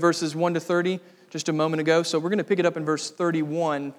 verses 0.00 0.34
1 0.34 0.54
to 0.54 0.60
30 0.60 1.00
just 1.30 1.48
a 1.48 1.52
moment 1.52 1.80
ago. 1.80 2.02
So 2.02 2.18
we're 2.18 2.28
going 2.28 2.38
to 2.38 2.44
pick 2.44 2.58
it 2.58 2.66
up 2.66 2.76
in 2.76 2.84
verse 2.84 3.10
31 3.10 3.94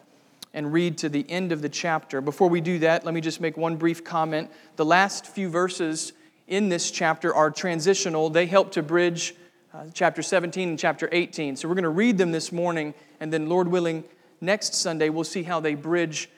and 0.53 0.71
read 0.71 0.97
to 0.99 1.09
the 1.09 1.29
end 1.29 1.51
of 1.51 1.61
the 1.61 1.69
chapter. 1.69 2.21
Before 2.21 2.47
we 2.47 2.61
do 2.61 2.79
that, 2.79 3.05
let 3.05 3.13
me 3.13 3.21
just 3.21 3.41
make 3.41 3.57
one 3.57 3.75
brief 3.75 4.03
comment. 4.03 4.51
The 4.75 4.85
last 4.85 5.25
few 5.25 5.49
verses 5.49 6.13
in 6.47 6.69
this 6.69 6.91
chapter 6.91 7.33
are 7.33 7.49
transitional, 7.49 8.29
they 8.29 8.45
help 8.45 8.71
to 8.73 8.83
bridge 8.83 9.33
uh, 9.73 9.85
chapter 9.93 10.21
17 10.21 10.69
and 10.69 10.77
chapter 10.77 11.09
18. 11.11 11.55
So 11.55 11.67
we're 11.67 11.73
going 11.73 11.83
to 11.83 11.89
read 11.89 12.17
them 12.17 12.31
this 12.31 12.51
morning, 12.51 12.93
and 13.19 13.33
then, 13.33 13.49
Lord 13.49 13.67
willing, 13.67 14.03
next 14.39 14.75
Sunday 14.75 15.09
we'll 15.09 15.23
see 15.23 15.43
how 15.43 15.59
they 15.59 15.73
bridge 15.73 16.29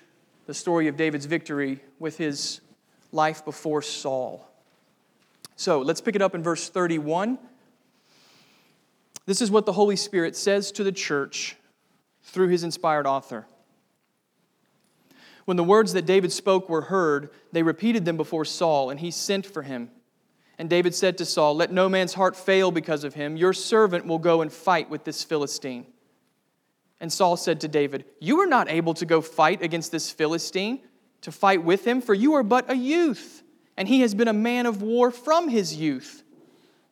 the 0.45 0.53
story 0.53 0.87
of 0.87 0.95
David's 0.95 1.25
victory 1.25 1.81
with 1.99 2.17
his 2.17 2.61
life 3.11 3.43
before 3.43 3.81
Saul. 3.81 4.47
So 5.57 5.81
let's 5.81 6.01
pick 6.01 6.15
it 6.15 6.21
up 6.21 6.35
in 6.35 6.43
verse 6.43 6.69
31. 6.69 7.37
This 9.25 9.41
is 9.41 9.51
what 9.51 9.65
the 9.65 9.73
Holy 9.73 9.95
Spirit 9.95 10.35
says 10.35 10.71
to 10.73 10.83
the 10.83 10.91
church 10.91 11.55
through 12.23 12.49
his 12.49 12.63
inspired 12.63 13.07
author. 13.07 13.47
When 15.45 15.57
the 15.57 15.63
words 15.63 15.93
that 15.93 16.05
David 16.05 16.31
spoke 16.31 16.69
were 16.69 16.81
heard, 16.81 17.29
they 17.51 17.63
repeated 17.63 18.05
them 18.05 18.17
before 18.17 18.45
Saul, 18.45 18.89
and 18.89 18.99
he 18.99 19.11
sent 19.11 19.45
for 19.45 19.61
him. 19.61 19.89
And 20.57 20.69
David 20.69 20.95
said 20.95 21.17
to 21.17 21.25
Saul, 21.25 21.55
Let 21.55 21.71
no 21.71 21.89
man's 21.89 22.13
heart 22.13 22.35
fail 22.35 22.71
because 22.71 23.03
of 23.03 23.13
him. 23.13 23.37
Your 23.37 23.53
servant 23.53 24.07
will 24.07 24.19
go 24.19 24.41
and 24.41 24.51
fight 24.51 24.89
with 24.89 25.03
this 25.03 25.23
Philistine. 25.23 25.85
And 26.99 27.11
Saul 27.11 27.37
said 27.37 27.61
to 27.61 27.67
David, 27.67 28.05
You 28.19 28.39
are 28.39 28.47
not 28.47 28.69
able 28.69 28.93
to 28.95 29.05
go 29.05 29.21
fight 29.21 29.61
against 29.61 29.91
this 29.91 30.09
Philistine, 30.09 30.79
to 31.21 31.31
fight 31.31 31.63
with 31.63 31.85
him, 31.85 32.01
for 32.01 32.13
you 32.13 32.33
are 32.35 32.43
but 32.43 32.71
a 32.71 32.75
youth, 32.75 33.43
and 33.77 33.87
he 33.87 34.01
has 34.01 34.15
been 34.15 34.27
a 34.27 34.33
man 34.33 34.65
of 34.65 34.81
war 34.81 35.11
from 35.11 35.49
his 35.49 35.75
youth. 35.75 36.23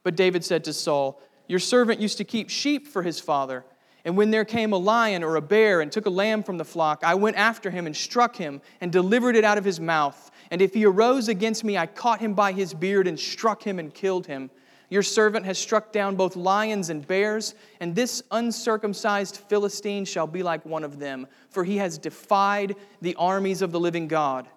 But 0.03 0.15
David 0.15 0.43
said 0.43 0.65
to 0.65 0.73
Saul, 0.73 1.21
Your 1.53 1.59
servant 1.59 2.01
used 2.01 2.17
to 2.17 2.23
keep 2.23 2.49
sheep 2.49 2.87
for 2.87 3.03
his 3.03 3.19
father. 3.19 3.63
And 4.05 4.17
when 4.17 4.31
there 4.31 4.43
came 4.43 4.73
a 4.73 4.77
lion 4.77 5.23
or 5.23 5.35
a 5.35 5.41
bear 5.41 5.81
and 5.81 5.91
took 5.91 6.07
a 6.07 6.09
lamb 6.09 6.41
from 6.41 6.57
the 6.57 6.65
flock, 6.65 7.03
I 7.03 7.13
went 7.13 7.37
after 7.37 7.69
him 7.69 7.85
and 7.85 7.95
struck 7.95 8.35
him 8.35 8.59
and 8.81 8.91
delivered 8.91 9.35
it 9.35 9.43
out 9.43 9.59
of 9.59 9.63
his 9.63 9.79
mouth. 9.79 10.31
And 10.49 10.63
if 10.63 10.73
he 10.73 10.83
arose 10.83 11.27
against 11.27 11.63
me, 11.63 11.77
I 11.77 11.85
caught 11.85 12.19
him 12.19 12.33
by 12.33 12.53
his 12.53 12.73
beard 12.73 13.07
and 13.07 13.19
struck 13.19 13.61
him 13.61 13.77
and 13.77 13.93
killed 13.93 14.25
him. 14.25 14.49
Your 14.89 15.03
servant 15.03 15.45
has 15.45 15.59
struck 15.59 15.91
down 15.91 16.15
both 16.15 16.35
lions 16.35 16.89
and 16.89 17.05
bears, 17.05 17.53
and 17.79 17.95
this 17.95 18.23
uncircumcised 18.31 19.37
Philistine 19.37 20.05
shall 20.05 20.25
be 20.25 20.41
like 20.41 20.65
one 20.65 20.83
of 20.83 20.97
them, 20.97 21.27
for 21.51 21.63
he 21.63 21.77
has 21.77 21.99
defied 21.99 22.75
the 23.03 23.13
armies 23.13 23.61
of 23.61 23.71
the 23.71 23.79
living 23.79 24.07
God. 24.07 24.47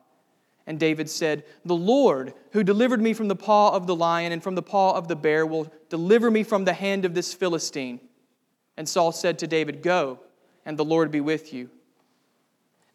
And 0.67 0.81
David 0.81 1.09
said, 1.09 1.45
The 1.65 1.77
Lord, 1.77 2.35
who 2.53 2.65
delivered 2.65 3.01
me 3.01 3.13
from 3.13 3.29
the 3.29 3.37
paw 3.37 3.71
of 3.71 3.87
the 3.87 3.95
lion 3.95 4.33
and 4.33 4.43
from 4.43 4.57
the 4.57 4.63
paw 4.63 4.95
of 4.95 5.07
the 5.07 5.17
bear, 5.17 5.47
will 5.47 5.73
deliver 5.89 6.31
me 6.31 6.43
from 6.43 6.65
the 6.65 6.73
hand 6.73 7.05
of 7.05 7.15
this 7.15 7.33
Philistine. 7.33 8.01
And 8.77 8.89
Saul 8.89 9.13
said 9.13 9.39
to 9.39 9.47
David, 9.47 9.83
Go, 9.83 10.19
and 10.65 10.77
the 10.77 10.85
Lord 10.85 11.11
be 11.11 11.21
with 11.21 11.53
you. 11.53 11.71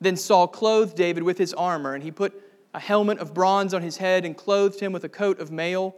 Then 0.01 0.17
Saul 0.17 0.47
clothed 0.47 0.97
David 0.97 1.23
with 1.23 1.37
his 1.37 1.53
armor, 1.53 1.93
and 1.93 2.03
he 2.03 2.11
put 2.11 2.33
a 2.73 2.79
helmet 2.79 3.19
of 3.19 3.33
bronze 3.33 3.73
on 3.73 3.81
his 3.81 3.97
head 3.97 4.25
and 4.25 4.35
clothed 4.35 4.79
him 4.79 4.91
with 4.91 5.03
a 5.03 5.09
coat 5.09 5.39
of 5.39 5.51
mail. 5.51 5.95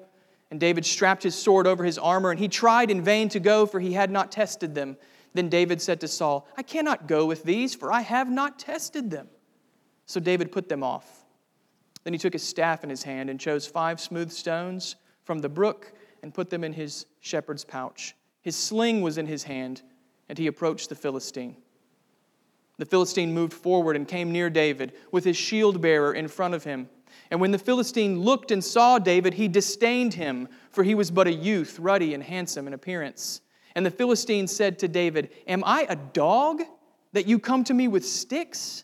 And 0.52 0.60
David 0.60 0.86
strapped 0.86 1.24
his 1.24 1.36
sword 1.36 1.66
over 1.66 1.84
his 1.84 1.98
armor, 1.98 2.30
and 2.30 2.40
he 2.40 2.48
tried 2.48 2.92
in 2.92 3.02
vain 3.02 3.30
to 3.30 3.40
go, 3.40 3.66
for 3.66 3.80
he 3.80 3.94
had 3.94 4.12
not 4.12 4.32
tested 4.32 4.76
them. 4.76 4.98
Then 5.34 5.50
David 5.50 5.82
said 5.82 6.00
to 6.02 6.08
Saul, 6.08 6.48
I 6.56 6.62
cannot 6.62 7.08
go 7.08 7.26
with 7.26 7.44
these, 7.44 7.74
for 7.74 7.92
I 7.92 8.02
have 8.02 8.30
not 8.30 8.60
tested 8.60 9.10
them. 9.10 9.30
So 10.06 10.20
David 10.20 10.52
put 10.52 10.70
them 10.70 10.84
off. 10.84 11.23
Then 12.04 12.14
he 12.14 12.20
took 12.20 12.34
his 12.34 12.44
staff 12.44 12.84
in 12.84 12.90
his 12.90 13.04
hand 13.04 13.30
and 13.30 13.40
chose 13.40 13.66
five 13.66 14.00
smooth 14.00 14.32
stones 14.32 14.96
from 15.24 15.40
the 15.40 15.50
brook 15.50 15.94
and 16.22 16.34
put 16.34 16.50
them 16.50 16.64
in 16.64 16.74
his 16.74 17.06
shepherd's 17.22 17.64
pouch. 17.64 18.16
His 18.42 18.56
sling 18.56 19.02
was 19.02 19.18
in 19.18 19.26
his 19.26 19.44
hand, 19.44 19.82
and 20.28 20.38
he 20.38 20.48
approached 20.48 20.90
the 20.90 20.96
Philistine. 20.96 21.56
The 22.78 22.86
Philistine 22.86 23.34
moved 23.34 23.54
forward 23.54 23.96
and 23.96 24.08
came 24.08 24.32
near 24.32 24.50
David 24.50 24.94
with 25.12 25.24
his 25.24 25.38
shield 25.38 25.82
bearer 25.82 26.14
in 26.14 26.28
front 26.28 26.54
of 26.54 26.64
him. 26.64 26.90
And 27.30 27.40
when 27.40 27.52
the 27.52 27.60
Philistine 27.60 28.20
looked 28.22 28.52
and 28.52 28.64
saw 28.64 29.00
David, 29.00 29.36
he 29.36 29.48
disdained 29.48 30.16
him, 30.16 30.50
for 30.72 30.84
he 30.84 30.96
was 30.96 31.12
but 31.12 31.28
a 31.28 31.34
youth, 31.34 31.80
ruddy 31.80 32.14
and 32.14 32.24
handsome 32.24 32.68
in 32.68 32.74
appearance. 32.74 33.42
And 33.76 33.86
the 33.86 33.92
Philistine 33.92 34.48
said 34.48 34.80
to 34.80 34.88
David, 34.88 35.32
Am 35.48 35.64
I 35.66 35.86
a 35.88 35.96
dog 35.96 36.64
that 37.14 37.28
you 37.28 37.40
come 37.40 37.64
to 37.66 37.74
me 37.74 37.88
with 37.88 38.06
sticks? 38.06 38.84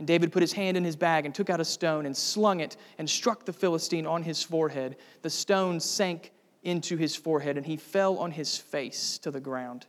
And 0.00 0.06
David 0.06 0.32
put 0.32 0.40
his 0.40 0.54
hand 0.54 0.78
in 0.78 0.84
his 0.84 0.96
bag 0.96 1.26
and 1.26 1.34
took 1.34 1.50
out 1.50 1.60
a 1.60 1.64
stone 1.64 2.06
and 2.06 2.16
slung 2.16 2.60
it 2.60 2.78
and 2.96 3.08
struck 3.08 3.44
the 3.44 3.52
Philistine 3.52 4.06
on 4.06 4.22
his 4.22 4.42
forehead. 4.42 4.96
The 5.20 5.28
stone 5.28 5.78
sank 5.78 6.32
into 6.62 6.96
his 6.96 7.14
forehead, 7.14 7.58
and 7.58 7.66
he 7.66 7.76
fell 7.76 8.16
on 8.16 8.30
his 8.30 8.56
face 8.56 9.18
to 9.18 9.30
the 9.30 9.40
ground. 9.40 9.84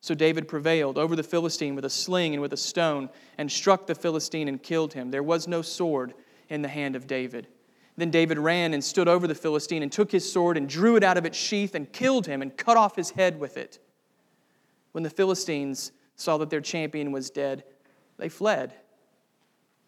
So 0.00 0.14
David 0.14 0.46
prevailed 0.46 0.96
over 0.96 1.16
the 1.16 1.24
Philistine 1.24 1.74
with 1.74 1.84
a 1.84 1.90
sling 1.90 2.34
and 2.34 2.40
with 2.40 2.52
a 2.52 2.56
stone, 2.56 3.10
and 3.36 3.50
struck 3.50 3.88
the 3.88 3.96
Philistine 3.96 4.46
and 4.46 4.62
killed 4.62 4.92
him. 4.92 5.10
There 5.10 5.24
was 5.24 5.48
no 5.48 5.60
sword 5.60 6.14
in 6.48 6.62
the 6.62 6.68
hand 6.68 6.94
of 6.94 7.08
David. 7.08 7.48
Then 7.96 8.12
David 8.12 8.38
ran 8.38 8.72
and 8.74 8.82
stood 8.82 9.08
over 9.08 9.26
the 9.26 9.34
Philistine 9.34 9.82
and 9.82 9.90
took 9.90 10.12
his 10.12 10.32
sword 10.32 10.56
and 10.56 10.68
drew 10.68 10.94
it 10.94 11.02
out 11.02 11.18
of 11.18 11.26
its 11.26 11.36
sheath 11.36 11.74
and 11.74 11.92
killed 11.92 12.28
him 12.28 12.42
and 12.42 12.56
cut 12.56 12.76
off 12.76 12.94
his 12.94 13.10
head 13.10 13.40
with 13.40 13.56
it. 13.56 13.80
When 14.92 15.02
the 15.02 15.10
Philistines 15.10 15.90
saw 16.14 16.38
that 16.38 16.50
their 16.50 16.60
champion 16.60 17.10
was 17.10 17.28
dead, 17.28 17.64
they 18.16 18.28
fled. 18.28 18.72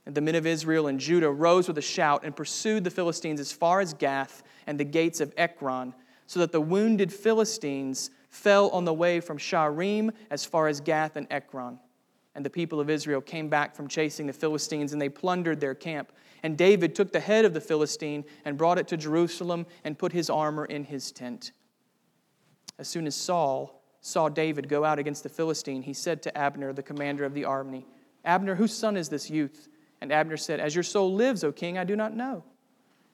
And 0.05 0.15
the 0.15 0.21
men 0.21 0.35
of 0.35 0.47
Israel 0.47 0.89
and 0.89 0.99
Judah 0.99 1.31
rose 1.31 1.69
with 1.69 1.79
a 1.79 1.83
shout 1.83 2.25
and 2.25 2.35
pursued 2.35 2.85
the 2.85 2.91
Philistines 2.91 3.39
as 3.39 3.53
far 3.53 3.81
as 3.81 3.95
Gath 3.95 4.43
and 4.67 4.79
the 4.79 4.85
gates 4.85 5.21
of 5.21 5.33
Ekron, 5.37 5.95
so 6.27 6.41
that 6.41 6.53
the 6.53 6.61
wounded 6.61 7.13
Philistines 7.13 8.11
fell 8.29 8.71
on 8.71 8.85
the 8.85 8.95
way 8.95 9.21
from 9.21 9.39
Shaaraim 9.39 10.11
as 10.31 10.45
far 10.45 10.67
as 10.67 10.81
Gath 10.81 11.17
and 11.17 11.27
Ekron. 11.31 11.79
And 12.35 12.45
the 12.45 12.51
people 12.51 12.81
of 12.81 12.89
Israel 12.89 13.21
came 13.21 13.49
back 13.49 13.77
from 13.77 13.89
chasing 13.89 14.27
the 14.27 14.33
Philistines, 14.33 14.93
and 14.93 15.01
they 15.01 15.11
plundered 15.11 15.61
their 15.61 15.75
camp. 15.75 16.13
And 16.43 16.57
David 16.57 16.95
took 16.95 17.13
the 17.13 17.21
head 17.21 17.45
of 17.45 17.53
the 17.53 17.61
Philistine 17.61 18.25
and 18.45 18.57
brought 18.57 18.79
it 18.79 18.89
to 18.89 18.97
Jerusalem 18.97 19.67
and 19.85 19.99
put 19.99 20.13
his 20.13 20.31
armor 20.31 20.65
in 20.65 20.85
his 20.85 21.13
tent. 21.13 21.53
As 22.79 22.89
soon 22.89 23.07
as 23.07 23.15
Saul 23.15 23.83
saw 24.01 24.29
David 24.29 24.69
go 24.69 24.85
out 24.85 24.99
against 24.99 25.23
the 25.23 25.29
Philistine, 25.29 25.83
he 25.83 25.93
said 25.93 26.23
to 26.23 26.37
Abner, 26.37 26.73
the 26.73 26.83
commander 26.83 27.25
of 27.25 27.35
the 27.35 27.45
army, 27.45 27.87
Abner, 28.25 28.55
whose 28.55 28.75
son 28.75 28.97
is 28.97 29.09
this 29.09 29.31
youth? 29.31 29.69
And 30.03 30.11
Abner 30.11 30.37
said, 30.37 30.59
As 30.59 30.75
your 30.75 30.83
soul 30.83 31.15
lives, 31.15 31.45
O 31.45 31.53
king, 31.53 31.79
I 31.79 31.85
do 31.85 31.95
not 31.95 32.13
know. 32.13 32.43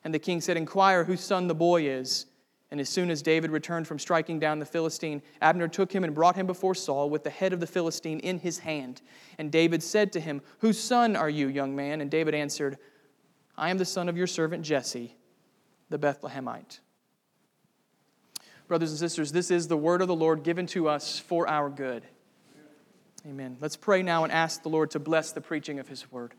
And 0.04 0.14
the 0.14 0.18
king 0.18 0.40
said, 0.40 0.56
Inquire 0.56 1.04
whose 1.04 1.20
son 1.20 1.46
the 1.46 1.54
boy 1.54 1.86
is. 1.86 2.24
And 2.70 2.80
as 2.80 2.88
soon 2.88 3.10
as 3.10 3.20
David 3.20 3.50
returned 3.50 3.86
from 3.86 3.98
striking 3.98 4.38
down 4.38 4.58
the 4.58 4.64
Philistine, 4.64 5.20
Abner 5.42 5.68
took 5.68 5.92
him 5.92 6.02
and 6.02 6.14
brought 6.14 6.34
him 6.34 6.46
before 6.46 6.74
Saul 6.74 7.10
with 7.10 7.24
the 7.24 7.30
head 7.30 7.52
of 7.52 7.60
the 7.60 7.66
Philistine 7.66 8.20
in 8.20 8.38
his 8.38 8.60
hand. 8.60 9.02
And 9.36 9.52
David 9.52 9.82
said 9.82 10.14
to 10.14 10.20
him, 10.20 10.40
Whose 10.60 10.80
son 10.80 11.14
are 11.14 11.28
you, 11.28 11.48
young 11.48 11.76
man? 11.76 12.00
And 12.00 12.10
David 12.10 12.34
answered, 12.34 12.78
I 13.54 13.68
am 13.68 13.76
the 13.76 13.84
son 13.84 14.08
of 14.08 14.16
your 14.16 14.26
servant 14.26 14.64
Jesse, 14.64 15.14
the 15.90 15.98
Bethlehemite. 15.98 16.80
Brothers 18.66 18.90
and 18.90 18.98
sisters, 18.98 19.30
this 19.30 19.50
is 19.50 19.68
the 19.68 19.76
word 19.76 20.00
of 20.00 20.08
the 20.08 20.16
Lord 20.16 20.42
given 20.42 20.66
to 20.68 20.88
us 20.88 21.18
for 21.18 21.46
our 21.46 21.68
good. 21.68 22.04
Amen. 23.26 23.58
Let's 23.60 23.76
pray 23.76 24.02
now 24.02 24.24
and 24.24 24.32
ask 24.32 24.62
the 24.62 24.70
Lord 24.70 24.90
to 24.92 24.98
bless 24.98 25.32
the 25.32 25.42
preaching 25.42 25.78
of 25.78 25.88
his 25.88 26.10
word. 26.10 26.32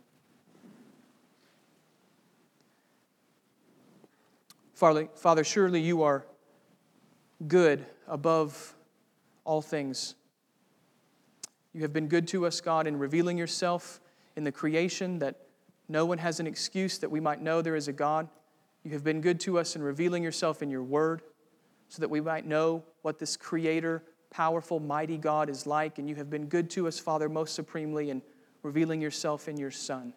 Father, 4.80 5.44
surely 5.44 5.82
you 5.82 6.04
are 6.04 6.26
good 7.46 7.86
above 8.08 8.76
all 9.44 9.62
things. 9.62 10.16
You 11.74 11.82
have 11.82 11.92
been 11.92 12.08
good 12.08 12.30
to 12.30 12.46
us, 12.46 12.62
God, 12.62 12.88
in 12.88 12.98
revealing 12.98 13.38
yourself 13.38 14.00
in 14.38 14.46
the 14.46 14.54
creation 14.54 15.20
that 15.20 15.36
no 15.90 16.06
one 16.06 16.18
has 16.18 16.40
an 16.40 16.48
excuse 16.48 16.98
that 17.00 17.12
we 17.12 17.20
might 17.20 17.42
know 17.42 17.62
there 17.62 17.76
is 17.76 17.90
a 17.90 17.94
God. 17.94 18.30
You 18.84 18.92
have 18.92 19.04
been 19.04 19.20
good 19.20 19.42
to 19.42 19.60
us 19.60 19.76
in 19.76 19.84
revealing 19.84 20.24
yourself 20.24 20.64
in 20.64 20.70
your 20.70 20.84
word 20.84 21.24
so 21.90 22.00
that 22.00 22.10
we 22.10 22.22
might 22.22 22.46
know 22.46 22.86
what 23.02 23.20
this 23.20 23.36
creator, 23.36 24.02
powerful, 24.30 24.80
mighty 24.80 25.18
God 25.18 25.50
is 25.50 25.68
like. 25.68 26.00
And 26.00 26.08
you 26.08 26.16
have 26.16 26.30
been 26.30 26.46
good 26.46 26.70
to 26.72 26.88
us, 26.88 26.98
Father, 26.98 27.28
most 27.28 27.54
supremely 27.54 28.12
in 28.12 28.22
revealing 28.64 29.02
yourself 29.02 29.50
in 29.50 29.58
your 29.58 29.72
Son. 29.72 30.14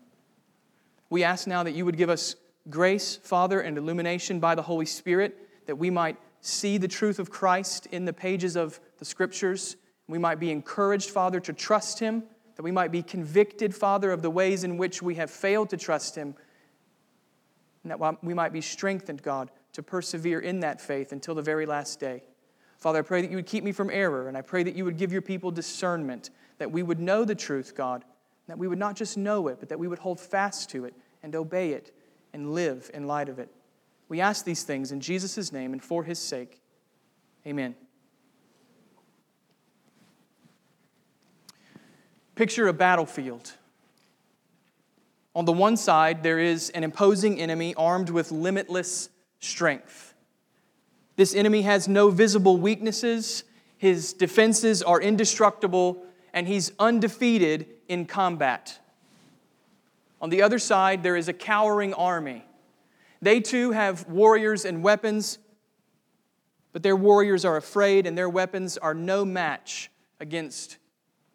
We 1.11 1.25
ask 1.25 1.49
now 1.49 1.65
that 1.65 1.73
you 1.73 1.85
would 1.85 1.97
give 1.97 2.11
us 2.11 2.37
grace, 2.71 3.17
Father, 3.17 3.61
and 3.61 3.77
illumination 3.77 4.41
by 4.41 4.55
the 4.55 4.63
Holy 4.63 4.87
Spirit, 4.87 5.49
that 5.67 5.77
we 5.77 5.91
might 5.91 6.17
see 6.41 6.79
the 6.79 6.89
truth 6.89 7.19
of 7.19 7.31
Christ 7.31 7.87
in 7.87 8.05
the 8.05 8.13
pages 8.13 8.57
of 8.57 8.81
the 8.99 9.05
Scriptures. 9.05 9.77
We 10.09 10.19
might 10.19 10.41
be 10.41 10.51
encouraged, 10.51 11.11
Father, 11.11 11.41
to 11.41 11.53
trust 11.53 11.99
Him, 11.99 12.25
that 12.57 12.63
we 12.63 12.73
might 12.73 12.93
be 12.93 13.03
convicted, 13.03 13.75
Father, 13.75 14.11
of 14.11 14.23
the 14.23 14.31
ways 14.31 14.65
in 14.65 14.77
which 14.77 15.03
we 15.03 15.15
have 15.17 15.31
failed 15.31 15.71
to 15.71 15.77
trust 15.77 16.17
Him, 16.17 16.35
and 17.83 17.91
that 17.91 18.23
we 18.23 18.35
might 18.35 18.53
be 18.53 18.61
strengthened, 18.61 19.23
God, 19.23 19.51
to 19.73 19.83
persevere 19.83 20.41
in 20.41 20.61
that 20.61 20.81
faith 20.81 21.13
until 21.13 21.35
the 21.35 21.43
very 21.43 21.67
last 21.67 21.99
day. 21.99 22.23
Father, 22.79 22.99
I 22.99 23.03
pray 23.03 23.23
that 23.23 23.31
you 23.31 23.37
would 23.37 23.47
keep 23.47 23.65
me 23.65 23.73
from 23.73 23.91
error, 23.91 24.29
and 24.29 24.37
I 24.37 24.43
pray 24.43 24.63
that 24.65 24.75
you 24.75 24.85
would 24.85 24.99
give 24.99 25.13
your 25.13 25.23
people 25.23 25.51
discernment, 25.51 26.31
that 26.59 26.71
we 26.71 26.83
would 26.83 27.01
know 27.01 27.25
the 27.25 27.35
truth, 27.35 27.75
God, 27.75 28.05
that 28.49 28.59
we 28.59 28.69
would 28.69 28.79
not 28.79 28.97
just 28.97 29.17
know 29.17 29.49
it, 29.49 29.59
but 29.61 29.69
that 29.69 29.79
we 29.79 29.89
would 29.89 30.01
hold 30.01 30.21
fast 30.21 30.71
to 30.71 30.85
it 30.85 30.95
and 31.23 31.35
obey 31.35 31.73
it 31.73 31.93
and 32.33 32.53
live 32.53 32.91
in 32.95 33.07
light 33.07 33.29
of 33.29 33.39
it. 33.39 33.51
We 34.09 34.21
ask 34.21 34.45
these 34.45 34.63
things 34.63 34.93
in 34.93 35.01
Jesus' 35.01 35.53
name 35.53 35.73
and 35.73 35.83
for 35.83 36.05
his 36.05 36.19
sake. 36.19 36.61
Amen. 37.47 37.75
Picture 42.35 42.69
a 42.69 42.73
battlefield. 42.73 43.53
On 45.35 45.45
the 45.45 45.53
one 45.53 45.77
side, 45.77 46.23
there 46.23 46.39
is 46.39 46.71
an 46.71 46.85
imposing 46.85 47.41
enemy 47.41 47.75
armed 47.75 48.11
with 48.11 48.31
limitless 48.31 49.09
strength. 49.41 50.15
This 51.17 51.35
enemy 51.35 51.63
has 51.63 51.89
no 51.89 52.11
visible 52.11 52.57
weaknesses, 52.59 53.45
his 53.79 54.13
defenses 54.13 54.83
are 54.83 55.01
indestructible, 55.01 56.05
and 56.33 56.47
he's 56.47 56.73
undefeated 56.79 57.67
in 57.89 58.07
combat. 58.07 58.79
On 60.23 60.31
the 60.31 60.43
other 60.43 60.61
side, 60.61 61.03
there 61.03 61.17
is 61.17 61.29
a 61.29 61.33
cowering 61.33 61.93
army. 61.95 62.45
They 63.21 63.41
too 63.41 63.73
have 63.73 64.09
warriors 64.09 64.65
and 64.65 64.83
weapons, 64.83 65.39
but 66.73 66.85
their 66.85 66.97
warriors 66.97 67.45
are 67.45 67.57
afraid 67.57 68.07
and 68.07 68.17
their 68.17 68.31
weapons 68.31 68.79
are 68.79 68.95
no 68.95 69.25
match 69.25 69.91
against 70.21 70.79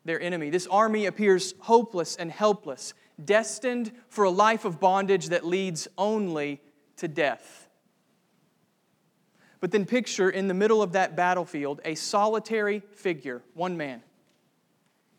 their 0.06 0.22
enemy. 0.22 0.50
This 0.50 0.68
army 0.68 1.06
appears 1.06 1.54
hopeless 1.60 2.16
and 2.16 2.32
helpless, 2.32 2.94
destined 3.24 3.92
for 4.08 4.24
a 4.24 4.30
life 4.30 4.64
of 4.64 4.80
bondage 4.80 5.28
that 5.30 5.46
leads 5.46 5.90
only 5.98 6.62
to 6.96 7.10
death. 7.10 7.68
But 9.60 9.72
then 9.72 9.86
picture 9.86 10.30
in 10.30 10.48
the 10.48 10.54
middle 10.54 10.82
of 10.82 10.94
that 10.94 11.16
battlefield 11.16 11.82
a 11.84 11.96
solitary 11.96 12.82
figure, 12.94 13.42
one 13.54 13.76
man. 13.76 14.02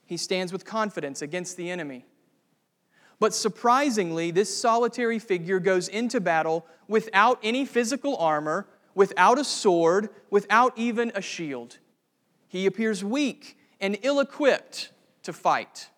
He 0.06 0.17
stands 0.17 0.55
with 0.55 0.64
confidence 0.64 1.21
against 1.21 1.59
the 1.59 1.71
enemy. 1.71 2.06
But 3.20 3.35
surprisingly, 3.35 4.31
this 4.31 4.55
solitary 4.55 5.19
figure 5.19 5.59
goes 5.59 5.88
into 5.88 6.20
battle 6.20 6.67
without 6.87 7.38
any 7.43 7.65
physical 7.65 8.17
armor, 8.17 8.67
without 8.94 9.38
a 9.38 9.44
sword, 9.44 10.11
without 10.31 10.73
even 10.76 11.11
a 11.15 11.23
shield. 11.23 11.79
He 12.47 12.67
appears 12.67 13.05
weak 13.05 13.59
and 13.81 13.99
ill 14.03 14.20
equipped 14.20 14.93
to 15.25 15.32
fight. 15.32 15.91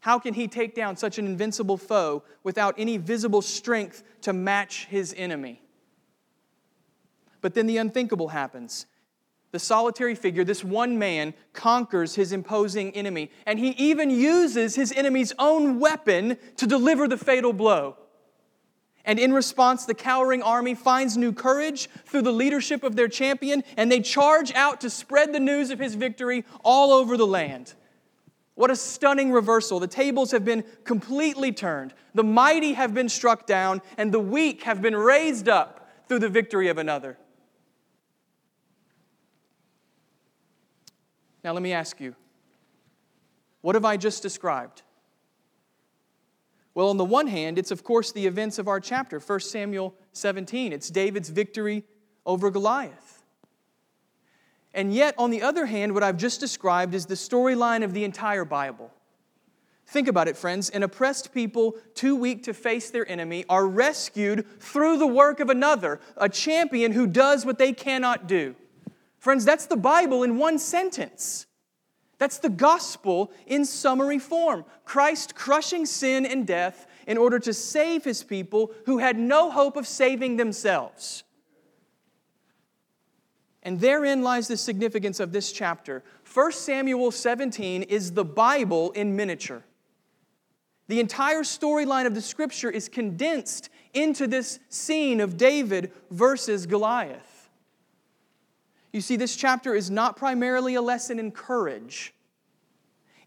How 0.00 0.18
can 0.18 0.34
he 0.34 0.48
take 0.48 0.74
down 0.74 0.96
such 0.96 1.18
an 1.18 1.26
invincible 1.26 1.78
foe 1.78 2.24
without 2.42 2.74
any 2.76 2.98
visible 2.98 3.40
strength 3.40 4.02
to 4.20 4.34
match 4.34 4.84
his 4.86 5.14
enemy? 5.16 5.62
But 7.40 7.54
then 7.54 7.66
the 7.66 7.78
unthinkable 7.78 8.28
happens 8.28 8.86
the 9.54 9.60
solitary 9.60 10.16
figure, 10.16 10.42
this 10.42 10.64
one 10.64 10.98
man, 10.98 11.32
conquers 11.52 12.16
his 12.16 12.32
imposing 12.32 12.90
enemy, 12.90 13.30
and 13.46 13.56
he 13.56 13.68
even 13.70 14.10
uses 14.10 14.74
his 14.74 14.90
enemy's 14.90 15.32
own 15.38 15.78
weapon 15.78 16.36
to 16.56 16.66
deliver 16.66 17.06
the 17.06 17.16
fatal 17.16 17.52
blow. 17.52 17.96
And 19.04 19.16
in 19.16 19.32
response, 19.32 19.84
the 19.84 19.94
cowering 19.94 20.42
army 20.42 20.74
finds 20.74 21.16
new 21.16 21.32
courage 21.32 21.88
through 22.04 22.22
the 22.22 22.32
leadership 22.32 22.82
of 22.82 22.96
their 22.96 23.06
champion, 23.06 23.62
and 23.76 23.92
they 23.92 24.00
charge 24.00 24.52
out 24.54 24.80
to 24.80 24.90
spread 24.90 25.32
the 25.32 25.38
news 25.38 25.70
of 25.70 25.78
his 25.78 25.94
victory 25.94 26.44
all 26.64 26.92
over 26.92 27.16
the 27.16 27.24
land. 27.26 27.74
What 28.56 28.72
a 28.72 28.76
stunning 28.76 29.30
reversal. 29.30 29.78
The 29.78 29.86
tables 29.86 30.32
have 30.32 30.44
been 30.44 30.64
completely 30.82 31.52
turned. 31.52 31.94
The 32.12 32.24
mighty 32.24 32.72
have 32.72 32.92
been 32.92 33.08
struck 33.08 33.46
down, 33.46 33.82
and 33.98 34.10
the 34.10 34.18
weak 34.18 34.64
have 34.64 34.82
been 34.82 34.96
raised 34.96 35.48
up 35.48 35.88
through 36.08 36.18
the 36.18 36.28
victory 36.28 36.66
of 36.66 36.78
another. 36.78 37.18
Now, 41.44 41.52
let 41.52 41.62
me 41.62 41.74
ask 41.74 42.00
you 42.00 42.16
what 43.60 43.76
have 43.76 43.84
I 43.84 43.96
just 43.96 44.22
described? 44.22 44.82
Well, 46.74 46.88
on 46.88 46.96
the 46.96 47.04
one 47.04 47.28
hand, 47.28 47.58
it's 47.58 47.70
of 47.70 47.84
course 47.84 48.10
the 48.10 48.26
events 48.26 48.58
of 48.58 48.66
our 48.66 48.80
chapter, 48.80 49.20
1 49.20 49.40
Samuel 49.40 49.94
17. 50.12 50.72
It's 50.72 50.90
David's 50.90 51.28
victory 51.28 51.84
over 52.26 52.50
Goliath. 52.50 53.22
And 54.72 54.92
yet, 54.92 55.14
on 55.16 55.30
the 55.30 55.42
other 55.42 55.66
hand, 55.66 55.94
what 55.94 56.02
I've 56.02 56.16
just 56.16 56.40
described 56.40 56.94
is 56.94 57.06
the 57.06 57.14
storyline 57.14 57.84
of 57.84 57.94
the 57.94 58.02
entire 58.02 58.44
Bible. 58.44 58.92
Think 59.86 60.08
about 60.08 60.26
it, 60.26 60.36
friends. 60.36 60.68
An 60.70 60.82
oppressed 60.82 61.32
people, 61.32 61.76
too 61.94 62.16
weak 62.16 62.42
to 62.44 62.54
face 62.54 62.90
their 62.90 63.08
enemy, 63.08 63.44
are 63.48 63.66
rescued 63.66 64.46
through 64.60 64.98
the 64.98 65.06
work 65.06 65.38
of 65.38 65.48
another, 65.48 66.00
a 66.16 66.28
champion 66.28 66.90
who 66.90 67.06
does 67.06 67.46
what 67.46 67.58
they 67.58 67.72
cannot 67.72 68.26
do. 68.26 68.56
Friends, 69.24 69.46
that's 69.46 69.64
the 69.64 69.78
Bible 69.78 70.22
in 70.22 70.36
one 70.36 70.58
sentence. 70.58 71.46
That's 72.18 72.36
the 72.36 72.50
gospel 72.50 73.32
in 73.46 73.64
summary 73.64 74.18
form. 74.18 74.66
Christ 74.84 75.34
crushing 75.34 75.86
sin 75.86 76.26
and 76.26 76.46
death 76.46 76.86
in 77.06 77.16
order 77.16 77.38
to 77.38 77.54
save 77.54 78.04
his 78.04 78.22
people 78.22 78.70
who 78.84 78.98
had 78.98 79.18
no 79.18 79.50
hope 79.50 79.78
of 79.78 79.86
saving 79.86 80.36
themselves. 80.36 81.24
And 83.62 83.80
therein 83.80 84.22
lies 84.22 84.46
the 84.46 84.58
significance 84.58 85.20
of 85.20 85.32
this 85.32 85.52
chapter. 85.52 86.02
1 86.34 86.52
Samuel 86.52 87.10
17 87.10 87.84
is 87.84 88.12
the 88.12 88.26
Bible 88.26 88.90
in 88.90 89.16
miniature. 89.16 89.64
The 90.88 91.00
entire 91.00 91.44
storyline 91.44 92.04
of 92.04 92.14
the 92.14 92.20
scripture 92.20 92.68
is 92.68 92.90
condensed 92.90 93.70
into 93.94 94.26
this 94.26 94.58
scene 94.68 95.22
of 95.22 95.38
David 95.38 95.92
versus 96.10 96.66
Goliath. 96.66 97.33
You 98.94 99.00
see, 99.00 99.16
this 99.16 99.34
chapter 99.34 99.74
is 99.74 99.90
not 99.90 100.16
primarily 100.16 100.76
a 100.76 100.80
lesson 100.80 101.18
in 101.18 101.32
courage. 101.32 102.14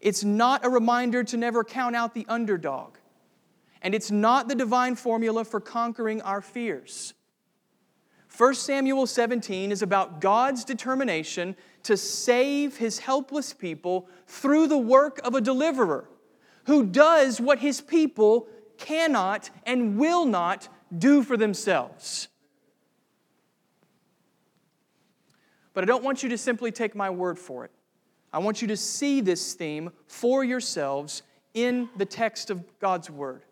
It's 0.00 0.24
not 0.24 0.64
a 0.64 0.70
reminder 0.70 1.22
to 1.24 1.36
never 1.36 1.62
count 1.62 1.94
out 1.94 2.14
the 2.14 2.24
underdog. 2.26 2.96
And 3.82 3.94
it's 3.94 4.10
not 4.10 4.48
the 4.48 4.54
divine 4.54 4.94
formula 4.94 5.44
for 5.44 5.60
conquering 5.60 6.22
our 6.22 6.40
fears. 6.40 7.12
1 8.34 8.54
Samuel 8.54 9.06
17 9.06 9.70
is 9.70 9.82
about 9.82 10.22
God's 10.22 10.64
determination 10.64 11.54
to 11.82 11.98
save 11.98 12.78
his 12.78 13.00
helpless 13.00 13.52
people 13.52 14.08
through 14.26 14.68
the 14.68 14.78
work 14.78 15.20
of 15.22 15.34
a 15.34 15.40
deliverer 15.42 16.08
who 16.64 16.86
does 16.86 17.42
what 17.42 17.58
his 17.58 17.82
people 17.82 18.48
cannot 18.78 19.50
and 19.66 19.98
will 19.98 20.24
not 20.24 20.68
do 20.96 21.22
for 21.22 21.36
themselves. 21.36 22.28
But 25.78 25.84
I 25.84 25.86
don't 25.86 26.02
want 26.02 26.24
you 26.24 26.28
to 26.30 26.36
simply 26.36 26.72
take 26.72 26.96
my 26.96 27.08
word 27.08 27.38
for 27.38 27.64
it. 27.64 27.70
I 28.32 28.40
want 28.40 28.60
you 28.60 28.66
to 28.66 28.76
see 28.76 29.20
this 29.20 29.54
theme 29.54 29.92
for 30.08 30.42
yourselves 30.42 31.22
in 31.54 31.88
the 31.96 32.04
text 32.04 32.50
of 32.50 32.64
God's 32.80 33.08
word. 33.08 33.44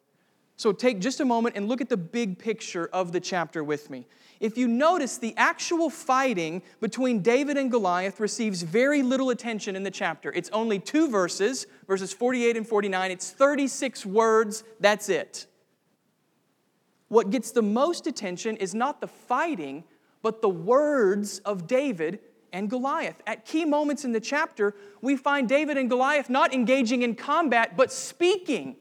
So 0.56 0.73
take 0.73 0.99
just 0.99 1.21
a 1.21 1.25
moment 1.25 1.54
and 1.54 1.68
look 1.68 1.80
at 1.80 1.88
the 1.88 1.97
big 1.97 2.37
picture 2.37 2.90
of 2.92 3.12
the 3.12 3.21
chapter 3.21 3.62
with 3.62 3.90
me. 3.90 4.09
If 4.40 4.59
you 4.59 4.66
notice, 4.66 5.18
the 5.18 5.35
actual 5.37 5.88
fighting 5.88 6.62
between 6.80 7.23
David 7.23 7.56
and 7.56 7.71
Goliath 7.71 8.18
receives 8.18 8.61
very 8.62 9.04
little 9.04 9.30
attention 9.30 9.76
in 9.76 9.85
the 9.85 9.90
chapter. 9.92 10.33
It's 10.33 10.50
only 10.50 10.80
two 10.80 11.09
verses, 11.09 11.68
verses 11.87 12.12
48 12.12 12.56
and 12.56 12.66
49. 12.66 13.12
It's 13.12 13.30
36 13.30 14.04
words, 14.04 14.64
that's 14.80 15.09
it. 15.09 15.47
What 17.06 17.30
gets 17.30 17.52
the 17.52 17.62
most 17.62 18.09
attention 18.09 18.56
is 18.56 18.75
not 18.75 19.00
the 19.00 19.06
fighting, 19.06 19.85
but 20.26 20.42
the 20.42 20.49
words 20.49 21.38
of 21.45 21.68
David 21.68 22.18
and 22.52 22.68
Goliath. 22.68 23.23
At 23.28 23.45
key 23.45 23.64
moments 23.64 24.04
in 24.04 24.11
the 24.11 24.18
chapter, 24.18 24.75
we 25.00 25.16
find 25.16 25.49
David 25.49 25.76
and 25.76 25.88
Goliath 25.88 26.28
not 26.28 26.52
engaging 26.52 27.02
in 27.02 27.14
combat, 27.14 27.76
but 27.76 27.92
speaking. 27.92 28.75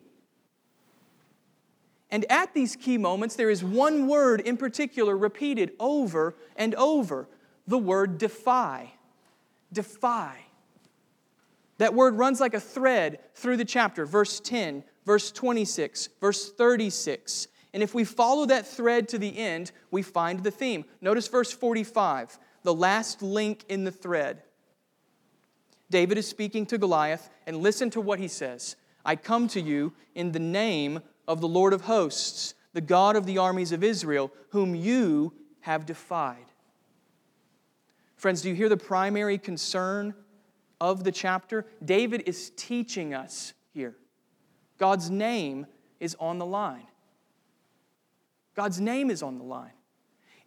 And 2.09 2.25
at 2.31 2.55
these 2.55 2.75
key 2.75 2.97
moments, 2.97 3.35
there 3.35 3.51
is 3.51 3.63
one 3.63 4.07
word 4.07 4.41
in 4.41 4.57
particular 4.57 5.15
repeated 5.15 5.73
over 5.79 6.33
and 6.55 6.73
over 6.73 7.29
the 7.67 7.77
word 7.77 8.17
defy. 8.17 8.93
Defy. 9.71 10.45
That 11.77 11.93
word 11.93 12.15
runs 12.15 12.39
like 12.39 12.55
a 12.55 12.59
thread 12.59 13.19
through 13.35 13.57
the 13.57 13.65
chapter, 13.65 14.07
verse 14.07 14.39
10, 14.39 14.83
verse 15.05 15.31
26, 15.31 16.09
verse 16.19 16.51
36. 16.53 17.49
And 17.75 17.83
if 17.83 17.93
we 17.93 18.05
follow 18.05 18.45
that 18.45 18.65
thread 18.65 19.09
to 19.09 19.19
the 19.19 19.37
end, 19.37 19.73
we 19.91 20.01
find 20.01 20.41
the 20.41 20.49
theme. 20.49 20.85
Notice 21.01 21.27
verse 21.27 21.51
45, 21.51 22.39
the 22.63 22.73
last 22.73 23.21
link 23.21 23.65
in 23.67 23.83
the 23.83 23.91
thread. 23.91 24.43
David 25.89 26.17
is 26.17 26.25
speaking 26.25 26.65
to 26.67 26.77
Goliath, 26.77 27.29
and 27.45 27.57
listen 27.57 27.89
to 27.89 27.99
what 27.99 28.17
he 28.17 28.29
says 28.29 28.77
I 29.03 29.17
come 29.17 29.49
to 29.49 29.59
you 29.59 29.91
in 30.15 30.31
the 30.31 30.39
name 30.39 31.01
of 31.27 31.41
the 31.41 31.49
Lord 31.49 31.73
of 31.73 31.81
hosts, 31.81 32.53
the 32.71 32.79
God 32.79 33.17
of 33.17 33.25
the 33.25 33.39
armies 33.39 33.73
of 33.73 33.83
Israel, 33.83 34.31
whom 34.51 34.73
you 34.73 35.33
have 35.59 35.85
defied. 35.85 36.45
Friends, 38.15 38.41
do 38.41 38.47
you 38.47 38.55
hear 38.55 38.69
the 38.69 38.77
primary 38.77 39.37
concern 39.37 40.15
of 40.79 41.03
the 41.03 41.11
chapter? 41.11 41.65
David 41.83 42.23
is 42.25 42.53
teaching 42.55 43.13
us 43.13 43.53
here. 43.73 43.97
God's 44.77 45.09
name 45.09 45.67
is 45.99 46.15
on 46.21 46.37
the 46.37 46.45
line. 46.45 46.87
God's 48.55 48.79
name 48.79 49.09
is 49.11 49.21
on 49.21 49.37
the 49.37 49.43
line. 49.43 49.71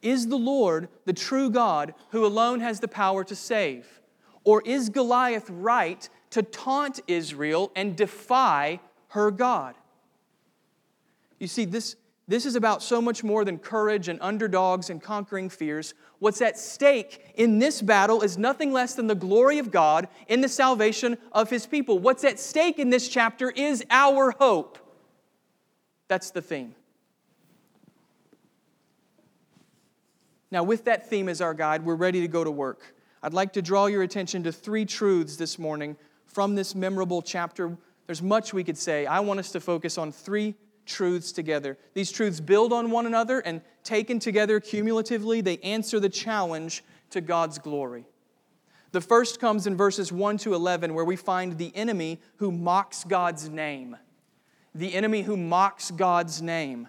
Is 0.00 0.28
the 0.28 0.36
Lord 0.36 0.88
the 1.04 1.12
true 1.12 1.50
God 1.50 1.94
who 2.10 2.24
alone 2.24 2.60
has 2.60 2.80
the 2.80 2.88
power 2.88 3.24
to 3.24 3.34
save? 3.34 4.00
Or 4.44 4.62
is 4.62 4.88
Goliath 4.88 5.50
right 5.50 6.08
to 6.30 6.42
taunt 6.42 7.00
Israel 7.06 7.70
and 7.74 7.96
defy 7.96 8.80
her 9.08 9.30
God? 9.30 9.74
You 11.38 11.48
see, 11.48 11.64
this, 11.64 11.96
this 12.26 12.46
is 12.46 12.56
about 12.56 12.82
so 12.82 13.00
much 13.00 13.22
more 13.22 13.44
than 13.44 13.58
courage 13.58 14.08
and 14.08 14.18
underdogs 14.22 14.90
and 14.90 15.02
conquering 15.02 15.48
fears. 15.48 15.94
What's 16.18 16.40
at 16.40 16.58
stake 16.58 17.32
in 17.34 17.58
this 17.58 17.82
battle 17.82 18.22
is 18.22 18.38
nothing 18.38 18.72
less 18.72 18.94
than 18.94 19.06
the 19.06 19.14
glory 19.14 19.58
of 19.58 19.70
God 19.70 20.08
in 20.28 20.40
the 20.40 20.48
salvation 20.48 21.18
of 21.32 21.50
his 21.50 21.66
people. 21.66 21.98
What's 21.98 22.24
at 22.24 22.40
stake 22.40 22.78
in 22.78 22.90
this 22.90 23.08
chapter 23.08 23.50
is 23.50 23.84
our 23.90 24.30
hope. 24.32 24.78
That's 26.08 26.30
the 26.30 26.42
theme. 26.42 26.74
Now, 30.50 30.62
with 30.62 30.84
that 30.84 31.08
theme 31.08 31.28
as 31.28 31.40
our 31.40 31.54
guide, 31.54 31.84
we're 31.84 31.94
ready 31.94 32.20
to 32.20 32.28
go 32.28 32.42
to 32.42 32.50
work. 32.50 32.94
I'd 33.22 33.34
like 33.34 33.52
to 33.54 33.62
draw 33.62 33.86
your 33.86 34.02
attention 34.02 34.42
to 34.44 34.52
three 34.52 34.84
truths 34.84 35.36
this 35.36 35.58
morning 35.58 35.96
from 36.24 36.54
this 36.54 36.74
memorable 36.74 37.20
chapter. 37.20 37.76
There's 38.06 38.22
much 38.22 38.54
we 38.54 38.64
could 38.64 38.78
say. 38.78 39.06
I 39.06 39.20
want 39.20 39.40
us 39.40 39.52
to 39.52 39.60
focus 39.60 39.98
on 39.98 40.12
three 40.12 40.54
truths 40.86 41.32
together. 41.32 41.76
These 41.94 42.10
truths 42.10 42.40
build 42.40 42.72
on 42.72 42.90
one 42.90 43.06
another, 43.06 43.40
and 43.40 43.60
taken 43.84 44.18
together 44.18 44.58
cumulatively, 44.60 45.40
they 45.40 45.58
answer 45.58 46.00
the 46.00 46.08
challenge 46.08 46.82
to 47.10 47.20
God's 47.20 47.58
glory. 47.58 48.06
The 48.92 49.00
first 49.00 49.38
comes 49.38 49.66
in 49.66 49.76
verses 49.76 50.10
1 50.10 50.38
to 50.38 50.54
11, 50.54 50.94
where 50.94 51.04
we 51.04 51.16
find 51.16 51.58
the 51.58 51.74
enemy 51.76 52.20
who 52.36 52.50
mocks 52.50 53.04
God's 53.04 53.48
name. 53.48 53.96
The 54.74 54.94
enemy 54.94 55.22
who 55.22 55.36
mocks 55.36 55.90
God's 55.90 56.40
name. 56.40 56.88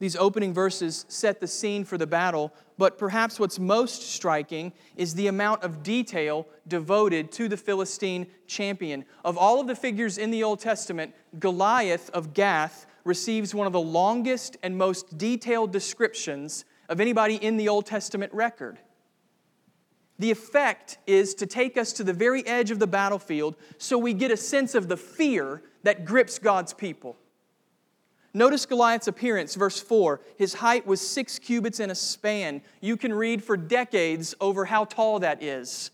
These 0.00 0.16
opening 0.16 0.54
verses 0.54 1.04
set 1.08 1.40
the 1.40 1.46
scene 1.46 1.84
for 1.84 1.98
the 1.98 2.06
battle, 2.06 2.54
but 2.78 2.96
perhaps 2.96 3.38
what's 3.38 3.58
most 3.58 4.02
striking 4.14 4.72
is 4.96 5.14
the 5.14 5.26
amount 5.26 5.62
of 5.62 5.82
detail 5.82 6.48
devoted 6.66 7.30
to 7.32 7.48
the 7.48 7.58
Philistine 7.58 8.26
champion. 8.46 9.04
Of 9.26 9.36
all 9.36 9.60
of 9.60 9.66
the 9.66 9.76
figures 9.76 10.16
in 10.16 10.30
the 10.30 10.42
Old 10.42 10.58
Testament, 10.58 11.14
Goliath 11.38 12.08
of 12.10 12.32
Gath 12.32 12.86
receives 13.04 13.54
one 13.54 13.66
of 13.66 13.74
the 13.74 13.80
longest 13.80 14.56
and 14.62 14.78
most 14.78 15.18
detailed 15.18 15.70
descriptions 15.70 16.64
of 16.88 16.98
anybody 16.98 17.36
in 17.36 17.58
the 17.58 17.68
Old 17.68 17.84
Testament 17.84 18.32
record. 18.32 18.78
The 20.18 20.30
effect 20.30 20.96
is 21.06 21.34
to 21.34 21.46
take 21.46 21.76
us 21.76 21.92
to 21.94 22.04
the 22.04 22.12
very 22.14 22.46
edge 22.46 22.70
of 22.70 22.78
the 22.78 22.86
battlefield 22.86 23.54
so 23.76 23.98
we 23.98 24.14
get 24.14 24.30
a 24.30 24.36
sense 24.36 24.74
of 24.74 24.88
the 24.88 24.96
fear 24.96 25.62
that 25.82 26.06
grips 26.06 26.38
God's 26.38 26.72
people. 26.72 27.16
Notice 28.32 28.64
Goliath's 28.64 29.08
appearance, 29.08 29.54
verse 29.56 29.80
4. 29.80 30.20
His 30.38 30.54
height 30.54 30.86
was 30.86 31.00
six 31.00 31.38
cubits 31.38 31.80
and 31.80 31.90
a 31.90 31.94
span. 31.94 32.62
You 32.80 32.96
can 32.96 33.12
read 33.12 33.42
for 33.42 33.56
decades 33.56 34.34
over 34.40 34.64
how 34.64 34.84
tall 34.84 35.18
that 35.20 35.42
is. 35.42 35.90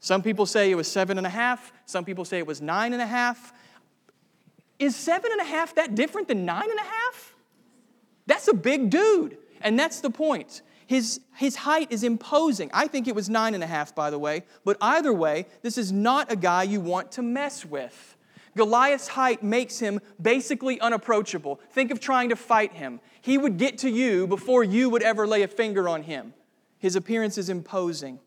Some 0.00 0.22
people 0.22 0.46
say 0.46 0.70
it 0.70 0.74
was 0.74 0.88
seven 0.88 1.18
and 1.18 1.26
a 1.26 1.30
half, 1.30 1.72
some 1.84 2.04
people 2.04 2.24
say 2.24 2.38
it 2.38 2.46
was 2.46 2.62
nine 2.62 2.94
and 2.94 3.02
a 3.02 3.06
half. 3.06 3.52
Is 4.78 4.96
seven 4.96 5.30
and 5.30 5.42
a 5.42 5.44
half 5.44 5.74
that 5.74 5.94
different 5.94 6.26
than 6.26 6.46
nine 6.46 6.70
and 6.70 6.78
a 6.78 6.84
half? 6.84 7.34
That's 8.26 8.48
a 8.48 8.54
big 8.54 8.88
dude. 8.88 9.36
And 9.60 9.78
that's 9.78 10.00
the 10.00 10.08
point. 10.08 10.62
His, 10.86 11.20
his 11.36 11.54
height 11.54 11.92
is 11.92 12.02
imposing. 12.02 12.70
I 12.72 12.86
think 12.86 13.06
it 13.06 13.14
was 13.14 13.28
nine 13.28 13.54
and 13.54 13.62
a 13.62 13.66
half, 13.66 13.94
by 13.94 14.08
the 14.08 14.18
way. 14.18 14.44
But 14.64 14.78
either 14.80 15.12
way, 15.12 15.46
this 15.62 15.76
is 15.76 15.92
not 15.92 16.32
a 16.32 16.36
guy 16.36 16.62
you 16.62 16.80
want 16.80 17.12
to 17.12 17.22
mess 17.22 17.64
with. 17.64 18.16
Goliath's 18.56 19.08
height 19.08 19.42
makes 19.42 19.78
him 19.78 20.00
basically 20.20 20.80
unapproachable. 20.80 21.60
Think 21.70 21.90
of 21.90 22.00
trying 22.00 22.30
to 22.30 22.36
fight 22.36 22.72
him. 22.72 23.00
He 23.20 23.38
would 23.38 23.56
get 23.58 23.78
to 23.78 23.90
you 23.90 24.26
before 24.26 24.64
you 24.64 24.90
would 24.90 25.02
ever 25.02 25.26
lay 25.26 25.42
a 25.42 25.48
finger 25.48 25.88
on 25.88 26.02
him. 26.02 26.34
His 26.78 26.96
appearance 26.96 27.38
is 27.38 27.48
imposing. 27.48 28.18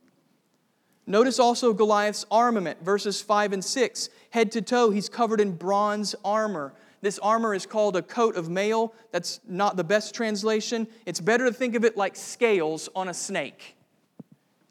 Notice 1.05 1.39
also 1.39 1.73
Goliath's 1.73 2.25
armament, 2.31 2.83
verses 2.83 3.21
5 3.21 3.53
and 3.53 3.63
6. 3.63 4.09
Head 4.29 4.51
to 4.53 4.61
toe, 4.61 4.89
he's 4.89 5.09
covered 5.09 5.41
in 5.41 5.55
bronze 5.55 6.15
armor. 6.23 6.73
This 7.01 7.19
armor 7.19 7.53
is 7.53 7.65
called 7.65 7.97
a 7.97 8.01
coat 8.01 8.37
of 8.37 8.49
mail. 8.49 8.93
That's 9.11 9.41
not 9.45 9.75
the 9.75 9.83
best 9.83 10.15
translation. 10.15 10.87
It's 11.05 11.19
better 11.19 11.45
to 11.45 11.53
think 11.53 11.75
of 11.75 11.83
it 11.83 11.97
like 11.97 12.15
scales 12.15 12.87
on 12.95 13.09
a 13.09 13.13
snake. 13.13 13.75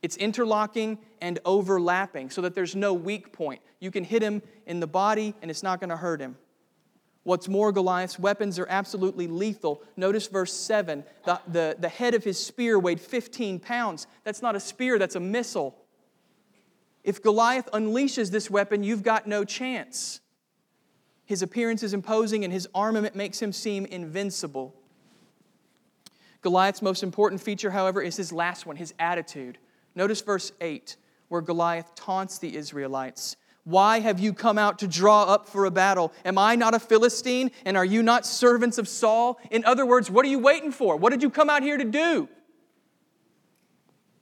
It's 0.02 0.16
interlocking 0.16 0.98
and 1.20 1.38
overlapping 1.44 2.30
so 2.30 2.42
that 2.42 2.54
there's 2.54 2.74
no 2.74 2.92
weak 2.92 3.32
point. 3.32 3.60
You 3.78 3.90
can 3.90 4.02
hit 4.04 4.22
him 4.22 4.42
in 4.66 4.80
the 4.80 4.86
body 4.86 5.34
and 5.40 5.50
it's 5.50 5.62
not 5.62 5.80
going 5.80 5.90
to 5.90 5.96
hurt 5.96 6.20
him. 6.20 6.36
What's 7.24 7.48
more, 7.48 7.70
Goliath's 7.70 8.18
weapons 8.18 8.58
are 8.58 8.66
absolutely 8.68 9.28
lethal. 9.28 9.80
Notice 9.96 10.26
verse 10.26 10.52
7 10.52 11.04
the, 11.24 11.40
the, 11.46 11.76
the 11.78 11.88
head 11.88 12.14
of 12.14 12.24
his 12.24 12.44
spear 12.44 12.80
weighed 12.80 13.00
15 13.00 13.60
pounds. 13.60 14.08
That's 14.24 14.42
not 14.42 14.56
a 14.56 14.60
spear, 14.60 14.98
that's 14.98 15.14
a 15.14 15.20
missile. 15.20 15.76
If 17.04 17.22
Goliath 17.22 17.68
unleashes 17.72 18.30
this 18.30 18.50
weapon, 18.50 18.82
you've 18.82 19.04
got 19.04 19.28
no 19.28 19.44
chance. 19.44 20.20
His 21.24 21.42
appearance 21.42 21.84
is 21.84 21.94
imposing 21.94 22.42
and 22.42 22.52
his 22.52 22.68
armament 22.74 23.14
makes 23.14 23.40
him 23.40 23.52
seem 23.52 23.86
invincible. 23.86 24.74
Goliath's 26.40 26.82
most 26.82 27.04
important 27.04 27.40
feature, 27.40 27.70
however, 27.70 28.02
is 28.02 28.16
his 28.16 28.32
last 28.32 28.66
one, 28.66 28.74
his 28.74 28.92
attitude. 28.98 29.58
Notice 29.94 30.20
verse 30.20 30.52
8, 30.60 30.96
where 31.28 31.40
Goliath 31.40 31.94
taunts 31.94 32.38
the 32.38 32.56
Israelites. 32.56 33.36
Why 33.64 34.00
have 34.00 34.18
you 34.18 34.32
come 34.32 34.58
out 34.58 34.80
to 34.80 34.88
draw 34.88 35.22
up 35.22 35.48
for 35.48 35.66
a 35.66 35.70
battle? 35.70 36.12
Am 36.24 36.36
I 36.36 36.56
not 36.56 36.74
a 36.74 36.80
Philistine? 36.80 37.50
And 37.64 37.76
are 37.76 37.84
you 37.84 38.02
not 38.02 38.26
servants 38.26 38.78
of 38.78 38.88
Saul? 38.88 39.38
In 39.50 39.64
other 39.64 39.86
words, 39.86 40.10
what 40.10 40.24
are 40.24 40.28
you 40.28 40.40
waiting 40.40 40.72
for? 40.72 40.96
What 40.96 41.10
did 41.10 41.22
you 41.22 41.30
come 41.30 41.48
out 41.48 41.62
here 41.62 41.76
to 41.76 41.84
do? 41.84 42.28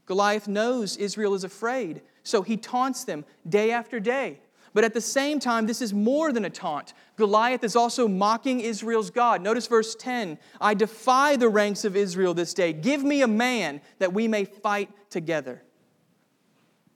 Goliath 0.04 0.48
knows 0.48 0.96
Israel 0.96 1.34
is 1.34 1.44
afraid, 1.44 2.02
so 2.22 2.42
he 2.42 2.56
taunts 2.56 3.04
them 3.04 3.24
day 3.48 3.70
after 3.70 4.00
day. 4.00 4.40
But 4.72 4.84
at 4.84 4.94
the 4.94 5.00
same 5.00 5.40
time, 5.40 5.66
this 5.66 5.82
is 5.82 5.92
more 5.92 6.32
than 6.32 6.44
a 6.44 6.50
taunt. 6.50 6.92
Goliath 7.16 7.64
is 7.64 7.74
also 7.74 8.06
mocking 8.06 8.60
Israel's 8.60 9.10
God. 9.10 9.42
Notice 9.42 9.66
verse 9.66 9.94
10 9.94 10.38
I 10.60 10.74
defy 10.74 11.36
the 11.36 11.48
ranks 11.48 11.84
of 11.84 11.96
Israel 11.96 12.34
this 12.34 12.54
day. 12.54 12.72
Give 12.72 13.02
me 13.02 13.22
a 13.22 13.28
man 13.28 13.80
that 13.98 14.12
we 14.12 14.28
may 14.28 14.44
fight 14.44 14.90
together. 15.10 15.62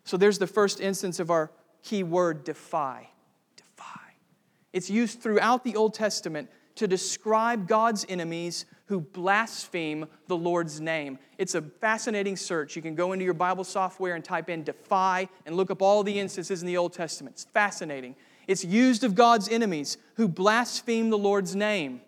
So 0.05 0.17
there's 0.17 0.39
the 0.39 0.47
first 0.47 0.81
instance 0.81 1.19
of 1.19 1.31
our 1.31 1.51
key 1.83 2.03
word 2.03 2.45
defy. 2.45 3.09
Defy. 3.57 4.15
It's 4.73 4.91
used 4.91 5.21
throughout 5.21 5.65
the 5.65 5.75
Old 5.77 5.95
Testament 5.95 6.51
to 6.77 6.87
describe 6.87 7.67
God's 7.67 8.05
enemies 8.09 8.67
who 8.87 9.01
blaspheme 9.01 10.07
the 10.27 10.37
Lord's 10.37 10.81
name. 10.81 11.19
It's 11.39 11.55
a 11.55 11.63
fascinating 11.63 12.37
search. 12.37 12.77
You 12.77 12.83
can 12.83 12.95
go 12.95 13.13
into 13.13 13.25
your 13.25 13.35
Bible 13.35 13.65
software 13.65 14.15
and 14.15 14.25
type 14.25 14.51
in 14.51 14.63
defy 14.63 15.29
and 15.47 15.57
look 15.57 15.71
up 15.71 15.81
all 15.81 16.03
the 16.03 16.19
instances 16.19 16.61
in 16.61 16.67
the 16.67 16.77
Old 16.77 16.93
Testament. 16.93 17.37
It's 17.37 17.45
fascinating. 17.45 18.15
It's 18.47 18.65
used 18.65 19.05
of 19.05 19.15
God's 19.15 19.49
enemies 19.49 19.97
who 20.17 20.29
blaspheme 20.29 21.11
the 21.11 21.19
Lord's 21.19 21.57
name. 21.57 22.03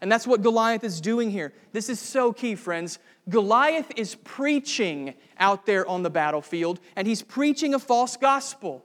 And 0.00 0.12
that's 0.12 0.26
what 0.26 0.42
Goliath 0.42 0.84
is 0.84 1.00
doing 1.00 1.30
here. 1.30 1.52
This 1.72 1.88
is 1.88 1.98
so 1.98 2.32
key, 2.32 2.54
friends. 2.54 2.98
Goliath 3.28 3.90
is 3.96 4.14
preaching 4.16 5.14
out 5.38 5.66
there 5.66 5.86
on 5.88 6.02
the 6.02 6.10
battlefield, 6.10 6.78
and 6.94 7.06
he's 7.06 7.22
preaching 7.22 7.74
a 7.74 7.78
false 7.78 8.16
gospel. 8.16 8.84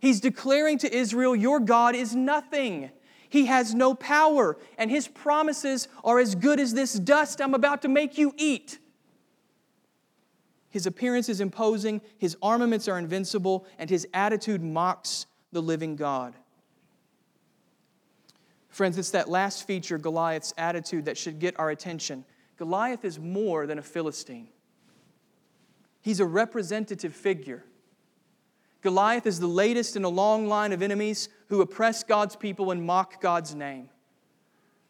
He's 0.00 0.20
declaring 0.20 0.78
to 0.78 0.94
Israel, 0.94 1.36
Your 1.36 1.60
God 1.60 1.94
is 1.94 2.14
nothing. 2.14 2.90
He 3.28 3.46
has 3.46 3.74
no 3.74 3.94
power, 3.94 4.56
and 4.78 4.90
his 4.90 5.08
promises 5.08 5.88
are 6.04 6.18
as 6.18 6.34
good 6.34 6.60
as 6.60 6.74
this 6.74 6.94
dust 6.94 7.40
I'm 7.40 7.54
about 7.54 7.82
to 7.82 7.88
make 7.88 8.18
you 8.18 8.32
eat. 8.36 8.78
His 10.68 10.86
appearance 10.86 11.28
is 11.28 11.40
imposing, 11.40 12.02
his 12.18 12.36
armaments 12.42 12.86
are 12.88 12.98
invincible, 12.98 13.66
and 13.78 13.88
his 13.88 14.06
attitude 14.12 14.62
mocks 14.62 15.26
the 15.52 15.62
living 15.62 15.96
God. 15.96 16.34
Friends, 18.68 18.98
it's 18.98 19.12
that 19.12 19.30
last 19.30 19.66
feature, 19.66 19.96
Goliath's 19.96 20.52
attitude, 20.58 21.06
that 21.06 21.16
should 21.16 21.38
get 21.38 21.58
our 21.58 21.70
attention. 21.70 22.26
Goliath 22.58 23.06
is 23.06 23.18
more 23.18 23.66
than 23.66 23.78
a 23.78 23.82
Philistine. 23.82 24.48
He's 26.02 26.20
a 26.20 26.26
representative 26.26 27.14
figure. 27.14 27.64
Goliath 28.82 29.26
is 29.26 29.40
the 29.40 29.46
latest 29.46 29.96
in 29.96 30.04
a 30.04 30.08
long 30.08 30.46
line 30.46 30.72
of 30.72 30.82
enemies 30.82 31.30
who 31.48 31.60
oppress 31.60 32.02
God's 32.02 32.36
people 32.36 32.70
and 32.70 32.84
mock 32.84 33.20
God's 33.20 33.54
name. 33.54 33.88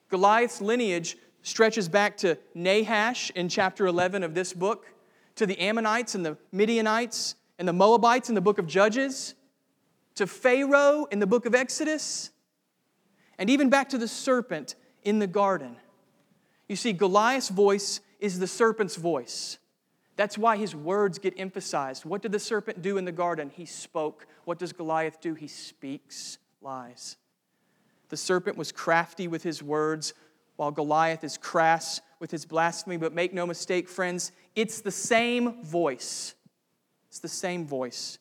Goliath's 0.09 0.61
lineage 0.61 1.17
stretches 1.43 1.89
back 1.89 2.17
to 2.19 2.39
Nahash 2.55 3.31
in 3.31 3.49
chapter 3.49 3.87
11 3.87 4.23
of 4.23 4.35
this 4.35 4.53
book, 4.53 4.87
to 5.37 5.47
the 5.47 5.59
Ammonites 5.61 6.15
and 6.15 6.25
the 6.25 6.37
Midianites 6.53 7.35
and 7.59 7.69
the 7.69 7.73
Moabites 7.73 8.29
in 8.29 8.35
the 8.35 8.41
book 8.41 8.59
of 8.59 8.67
Judges, 8.67 9.35
to 10.15 10.27
Pharaoh 10.27 11.07
in 11.11 11.19
the 11.19 11.27
book 11.27 11.47
of 11.47 11.55
Exodus, 11.55 12.31
and 13.39 13.51
even 13.51 13.69
back 13.69 13.91
to 13.91 13.99
the 13.99 14.09
serpent 14.09 14.75
in 15.05 15.19
the 15.19 15.27
garden. 15.27 15.77
You 16.69 16.77
see, 16.77 16.93
Goliath's 16.93 17.51
voice 17.51 18.01
is 18.19 18.39
the 18.39 18.47
serpent's 18.47 18.97
voice. 18.97 19.59
That's 20.17 20.39
why 20.39 20.57
his 20.57 20.75
words 20.75 21.19
get 21.19 21.35
emphasized. 21.37 22.07
What 22.07 22.23
did 22.23 22.33
the 22.33 22.39
serpent 22.39 22.81
do 22.81 22.97
in 22.97 23.05
the 23.05 23.13
garden? 23.13 23.51
He 23.55 23.67
spoke. 23.67 24.27
What 24.47 24.59
does 24.59 24.73
Goliath 24.73 25.21
do? 25.21 25.35
He 25.35 25.47
speaks 25.47 26.39
lies. 26.61 27.17
The 28.09 28.17
serpent 28.17 28.57
was 28.57 28.73
crafty 28.73 29.29
with 29.29 29.43
his 29.43 29.63
words, 29.63 30.15
while 30.57 30.71
Goliath 30.71 31.25
is 31.25 31.37
crass 31.37 32.01
with 32.21 32.31
his 32.31 32.45
blasphemy. 32.45 32.97
But 32.97 33.13
make 33.13 33.35
no 33.35 33.47
mistake, 33.47 33.89
friends, 33.89 34.33
it's 34.55 34.81
the 34.81 34.91
same 34.91 35.63
voice. 35.63 36.35
It's 37.09 37.19
the 37.19 37.29
same 37.29 37.67
voice. 37.67 38.19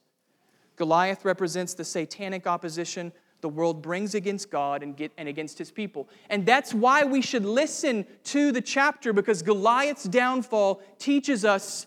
Goliath 0.75 1.23
represents 1.23 1.73
the 1.73 1.85
satanic 1.85 2.47
opposition 2.47 3.13
the 3.45 3.49
world 3.49 3.83
brings 3.83 4.15
against 4.15 4.49
God 4.49 4.81
and, 4.81 4.97
get, 4.97 5.11
and 5.19 5.29
against 5.29 5.59
his 5.59 5.69
people. 5.69 6.09
And 6.31 6.47
that's 6.47 6.73
why 6.73 7.03
we 7.03 7.21
should 7.21 7.45
listen 7.45 8.07
to 8.23 8.51
the 8.51 8.59
chapter 8.59 9.13
because 9.13 9.43
Goliath's 9.43 10.05
downfall 10.05 10.81
teaches 10.97 11.45
us 11.45 11.85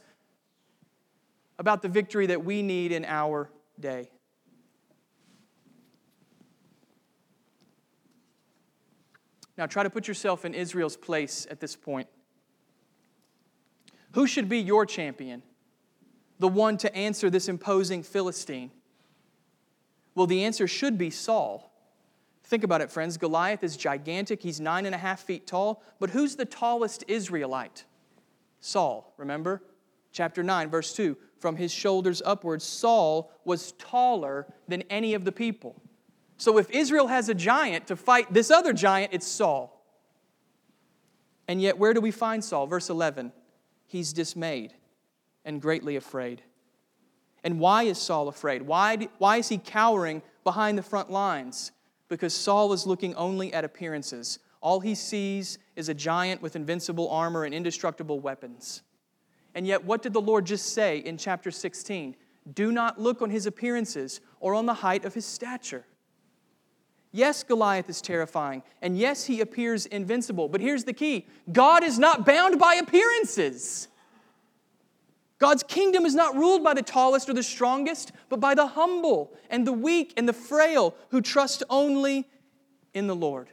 about 1.58 1.82
the 1.82 1.88
victory 1.88 2.26
that 2.26 2.44
we 2.44 2.62
need 2.62 2.92
in 2.92 3.04
our 3.04 3.50
day. 3.80 4.08
Now, 9.58 9.66
try 9.66 9.82
to 9.82 9.90
put 9.90 10.06
yourself 10.06 10.44
in 10.44 10.54
Israel's 10.54 10.96
place 10.96 11.46
at 11.50 11.58
this 11.58 11.74
point. 11.74 12.06
Who 14.12 14.28
should 14.28 14.48
be 14.48 14.58
your 14.60 14.86
champion? 14.86 15.42
The 16.38 16.46
one 16.46 16.76
to 16.78 16.94
answer 16.94 17.28
this 17.28 17.48
imposing 17.48 18.04
Philistine? 18.04 18.70
Well, 20.14 20.28
the 20.28 20.44
answer 20.44 20.68
should 20.68 20.96
be 20.96 21.10
Saul. 21.10 21.72
Think 22.44 22.62
about 22.62 22.80
it, 22.80 22.90
friends. 22.90 23.16
Goliath 23.16 23.64
is 23.64 23.76
gigantic. 23.76 24.42
He's 24.42 24.60
nine 24.60 24.86
and 24.86 24.94
a 24.94 24.98
half 24.98 25.20
feet 25.20 25.46
tall. 25.46 25.82
But 25.98 26.10
who's 26.10 26.36
the 26.36 26.44
tallest 26.44 27.04
Israelite? 27.08 27.84
Saul, 28.60 29.12
remember? 29.16 29.62
Chapter 30.12 30.44
9, 30.44 30.70
verse 30.70 30.94
2. 30.94 31.16
From 31.40 31.56
his 31.56 31.72
shoulders 31.72 32.22
upwards, 32.24 32.64
Saul 32.64 33.30
was 33.44 33.72
taller 33.72 34.46
than 34.68 34.82
any 34.82 35.14
of 35.14 35.24
the 35.24 35.32
people. 35.32 35.82
So 36.38 36.56
if 36.56 36.70
Israel 36.70 37.08
has 37.08 37.28
a 37.28 37.34
giant 37.34 37.88
to 37.88 37.96
fight 37.96 38.32
this 38.32 38.50
other 38.50 38.72
giant, 38.72 39.12
it's 39.12 39.26
Saul. 39.26 39.74
And 41.48 41.60
yet, 41.60 41.78
where 41.78 41.92
do 41.92 42.00
we 42.00 42.12
find 42.12 42.44
Saul? 42.44 42.66
Verse 42.66 42.88
11. 42.88 43.32
He's 43.86 44.12
dismayed 44.12 44.74
and 45.44 45.60
greatly 45.60 45.96
afraid. 45.96 46.42
And 47.42 47.58
why 47.58 47.84
is 47.84 47.98
Saul 47.98 48.28
afraid? 48.28 48.62
Why, 48.62 49.08
why 49.18 49.38
is 49.38 49.48
he 49.48 49.58
cowering 49.58 50.22
behind 50.44 50.78
the 50.78 50.82
front 50.82 51.10
lines? 51.10 51.72
Because 52.08 52.34
Saul 52.34 52.72
is 52.72 52.86
looking 52.86 53.14
only 53.14 53.52
at 53.52 53.64
appearances. 53.64 54.38
All 54.60 54.80
he 54.80 54.94
sees 54.94 55.58
is 55.74 55.88
a 55.88 55.94
giant 55.94 56.42
with 56.42 56.56
invincible 56.56 57.08
armor 57.08 57.44
and 57.44 57.54
indestructible 57.54 58.20
weapons. 58.20 58.82
And 59.54 59.66
yet, 59.66 59.84
what 59.84 60.02
did 60.02 60.12
the 60.12 60.20
Lord 60.20 60.44
just 60.44 60.72
say 60.72 60.98
in 60.98 61.16
chapter 61.16 61.50
16? 61.50 62.14
Do 62.52 62.70
not 62.70 63.00
look 63.00 63.22
on 63.22 63.30
his 63.30 63.46
appearances 63.46 64.20
or 64.40 64.54
on 64.54 64.66
the 64.66 64.74
height 64.74 65.04
of 65.04 65.14
his 65.14 65.24
stature. 65.24 65.84
Yes, 67.10 67.42
Goliath 67.42 67.88
is 67.88 68.02
terrifying, 68.02 68.62
and 68.82 68.98
yes, 68.98 69.24
he 69.24 69.40
appears 69.40 69.86
invincible. 69.86 70.48
But 70.48 70.60
here's 70.60 70.84
the 70.84 70.92
key 70.92 71.26
God 71.50 71.82
is 71.82 71.98
not 71.98 72.26
bound 72.26 72.58
by 72.58 72.74
appearances. 72.74 73.88
God's 75.38 75.62
kingdom 75.62 76.04
is 76.04 76.16
not 76.16 76.34
ruled 76.34 76.64
by 76.64 76.74
the 76.74 76.82
tallest 76.82 77.28
or 77.28 77.32
the 77.32 77.44
strongest, 77.44 78.10
but 78.28 78.40
by 78.40 78.54
the 78.54 78.66
humble 78.66 79.32
and 79.48 79.66
the 79.66 79.72
weak 79.72 80.12
and 80.16 80.28
the 80.28 80.32
frail 80.32 80.96
who 81.10 81.20
trust 81.20 81.62
only 81.70 82.26
in 82.92 83.06
the 83.06 83.14
Lord. 83.14 83.48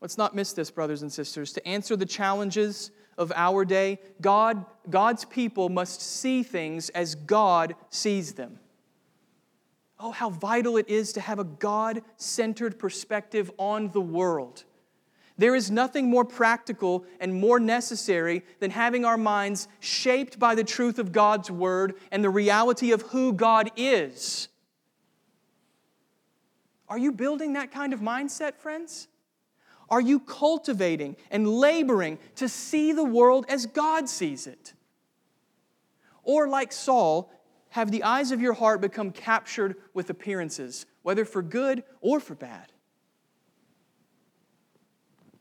Let's 0.00 0.18
not 0.18 0.34
miss 0.34 0.52
this, 0.52 0.70
brothers 0.70 1.02
and 1.02 1.12
sisters. 1.12 1.52
To 1.52 1.68
answer 1.68 1.96
the 1.96 2.06
challenges 2.06 2.92
of 3.18 3.32
our 3.34 3.64
day, 3.64 4.00
God, 4.20 4.64
God's 4.88 5.24
people 5.24 5.68
must 5.68 6.00
see 6.00 6.42
things 6.42 6.88
as 6.90 7.14
God 7.14 7.74
sees 7.90 8.34
them. 8.34 8.58
Oh, 10.04 10.10
how 10.10 10.30
vital 10.30 10.76
it 10.78 10.88
is 10.88 11.12
to 11.12 11.20
have 11.20 11.38
a 11.38 11.44
God 11.44 12.02
centered 12.16 12.76
perspective 12.76 13.52
on 13.56 13.92
the 13.92 14.00
world. 14.00 14.64
There 15.38 15.54
is 15.54 15.70
nothing 15.70 16.10
more 16.10 16.24
practical 16.24 17.04
and 17.20 17.32
more 17.32 17.60
necessary 17.60 18.42
than 18.58 18.72
having 18.72 19.04
our 19.04 19.16
minds 19.16 19.68
shaped 19.78 20.40
by 20.40 20.56
the 20.56 20.64
truth 20.64 20.98
of 20.98 21.12
God's 21.12 21.52
Word 21.52 21.94
and 22.10 22.22
the 22.22 22.30
reality 22.30 22.90
of 22.90 23.02
who 23.02 23.32
God 23.32 23.70
is. 23.76 24.48
Are 26.88 26.98
you 26.98 27.12
building 27.12 27.52
that 27.52 27.70
kind 27.70 27.92
of 27.92 28.00
mindset, 28.00 28.56
friends? 28.56 29.06
Are 29.88 30.00
you 30.00 30.18
cultivating 30.18 31.16
and 31.30 31.48
laboring 31.48 32.18
to 32.36 32.48
see 32.48 32.92
the 32.92 33.04
world 33.04 33.46
as 33.48 33.66
God 33.66 34.08
sees 34.08 34.48
it? 34.48 34.74
Or, 36.24 36.48
like 36.48 36.72
Saul, 36.72 37.32
have 37.72 37.90
the 37.90 38.02
eyes 38.02 38.32
of 38.32 38.40
your 38.42 38.52
heart 38.52 38.82
become 38.82 39.10
captured 39.10 39.76
with 39.94 40.10
appearances, 40.10 40.84
whether 41.02 41.24
for 41.24 41.40
good 41.40 41.84
or 42.02 42.20
for 42.20 42.34
bad? 42.34 42.70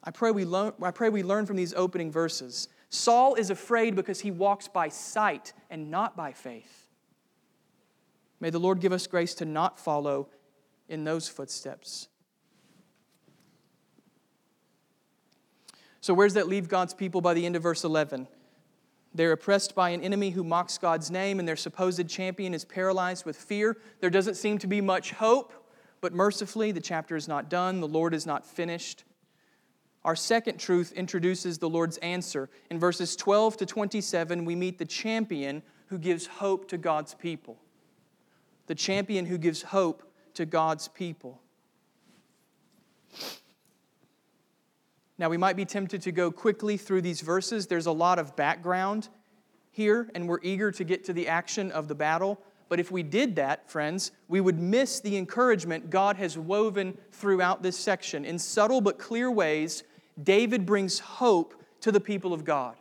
I 0.01 0.11
pray, 0.11 0.31
we 0.31 0.45
learn, 0.45 0.71
I 0.81 0.91
pray 0.91 1.09
we 1.09 1.23
learn 1.23 1.45
from 1.45 1.57
these 1.57 1.73
opening 1.73 2.09
verses. 2.09 2.69
Saul 2.89 3.35
is 3.35 3.49
afraid 3.49 3.95
because 3.95 4.21
he 4.21 4.31
walks 4.31 4.69
by 4.69 4.87
sight 4.87 5.51
and 5.69 5.91
not 5.91 6.15
by 6.15 6.31
faith. 6.31 6.87
May 8.39 8.49
the 8.49 8.59
Lord 8.59 8.79
give 8.79 8.93
us 8.93 9.07
grace 9.07 9.33
to 9.35 9.45
not 9.45 9.77
follow 9.77 10.29
in 10.87 11.03
those 11.03 11.27
footsteps. 11.27 12.07
So, 15.99 16.13
where 16.13 16.27
does 16.27 16.35
that 16.35 16.47
leave 16.47 16.69
God's 16.69 16.93
people 16.93 17.19
by 17.19 17.33
the 17.33 17.45
end 17.45 17.57
of 17.57 17.63
verse 17.63 17.83
11? 17.83 18.29
They're 19.13 19.33
oppressed 19.33 19.75
by 19.75 19.89
an 19.89 20.01
enemy 20.01 20.29
who 20.29 20.43
mocks 20.43 20.77
God's 20.77 21.11
name, 21.11 21.39
and 21.39 21.47
their 21.47 21.55
supposed 21.55 22.07
champion 22.07 22.53
is 22.53 22.63
paralyzed 22.63 23.25
with 23.25 23.35
fear. 23.35 23.77
There 23.99 24.09
doesn't 24.09 24.35
seem 24.35 24.57
to 24.59 24.67
be 24.67 24.79
much 24.79 25.11
hope, 25.11 25.53
but 25.99 26.13
mercifully, 26.13 26.71
the 26.71 26.81
chapter 26.81 27.15
is 27.15 27.27
not 27.27 27.49
done. 27.49 27.81
The 27.81 27.87
Lord 27.87 28.13
is 28.13 28.25
not 28.25 28.45
finished. 28.45 29.03
Our 30.03 30.15
second 30.15 30.59
truth 30.59 30.93
introduces 30.93 31.57
the 31.57 31.69
Lord's 31.69 31.97
answer. 31.97 32.49
In 32.69 32.79
verses 32.79 33.15
12 33.15 33.57
to 33.57 33.65
27, 33.65 34.45
we 34.45 34.55
meet 34.55 34.77
the 34.77 34.85
champion 34.85 35.61
who 35.87 35.97
gives 35.99 36.25
hope 36.25 36.67
to 36.69 36.77
God's 36.77 37.13
people. 37.13 37.59
The 38.67 38.75
champion 38.75 39.25
who 39.25 39.37
gives 39.37 39.61
hope 39.61 40.03
to 40.35 40.45
God's 40.45 40.87
people. 40.87 41.41
Now, 45.21 45.29
we 45.29 45.37
might 45.37 45.55
be 45.55 45.65
tempted 45.65 46.01
to 46.01 46.11
go 46.11 46.31
quickly 46.31 46.77
through 46.77 47.01
these 47.01 47.21
verses. 47.21 47.67
There's 47.67 47.85
a 47.85 47.91
lot 47.91 48.17
of 48.17 48.35
background 48.35 49.07
here, 49.69 50.09
and 50.15 50.27
we're 50.27 50.39
eager 50.41 50.71
to 50.71 50.83
get 50.83 51.03
to 51.03 51.13
the 51.13 51.27
action 51.27 51.71
of 51.71 51.87
the 51.87 51.93
battle. 51.93 52.41
But 52.69 52.79
if 52.79 52.89
we 52.89 53.03
did 53.03 53.35
that, 53.35 53.69
friends, 53.69 54.13
we 54.27 54.41
would 54.41 54.57
miss 54.57 54.99
the 54.99 55.15
encouragement 55.17 55.91
God 55.91 56.15
has 56.15 56.39
woven 56.39 56.97
throughout 57.11 57.61
this 57.61 57.77
section. 57.77 58.25
In 58.25 58.39
subtle 58.39 58.81
but 58.81 58.97
clear 58.97 59.29
ways, 59.29 59.83
David 60.23 60.65
brings 60.65 60.97
hope 60.97 61.53
to 61.81 61.91
the 61.91 61.99
people 61.99 62.33
of 62.33 62.43
God. 62.43 62.75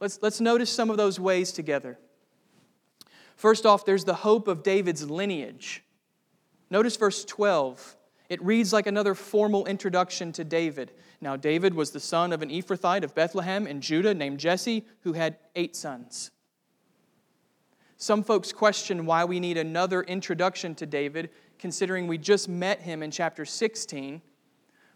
Let's, 0.00 0.18
let's 0.22 0.40
notice 0.40 0.70
some 0.70 0.88
of 0.88 0.96
those 0.96 1.20
ways 1.20 1.52
together. 1.52 1.98
First 3.36 3.66
off, 3.66 3.84
there's 3.84 4.04
the 4.04 4.14
hope 4.14 4.48
of 4.48 4.62
David's 4.62 5.10
lineage. 5.10 5.84
Notice 6.70 6.96
verse 6.96 7.22
12. 7.22 7.96
It 8.28 8.42
reads 8.42 8.72
like 8.72 8.86
another 8.86 9.14
formal 9.14 9.66
introduction 9.66 10.32
to 10.32 10.44
David. 10.44 10.92
Now, 11.20 11.36
David 11.36 11.74
was 11.74 11.90
the 11.90 12.00
son 12.00 12.32
of 12.32 12.42
an 12.42 12.50
Ephrathite 12.50 13.04
of 13.04 13.14
Bethlehem 13.14 13.66
in 13.66 13.80
Judah 13.80 14.14
named 14.14 14.40
Jesse, 14.40 14.84
who 15.00 15.12
had 15.12 15.38
eight 15.54 15.76
sons. 15.76 16.30
Some 17.96 18.22
folks 18.22 18.52
question 18.52 19.06
why 19.06 19.24
we 19.24 19.40
need 19.40 19.56
another 19.56 20.02
introduction 20.02 20.74
to 20.76 20.86
David, 20.86 21.30
considering 21.58 22.06
we 22.06 22.18
just 22.18 22.48
met 22.48 22.80
him 22.82 23.02
in 23.02 23.10
chapter 23.10 23.44
16 23.44 24.20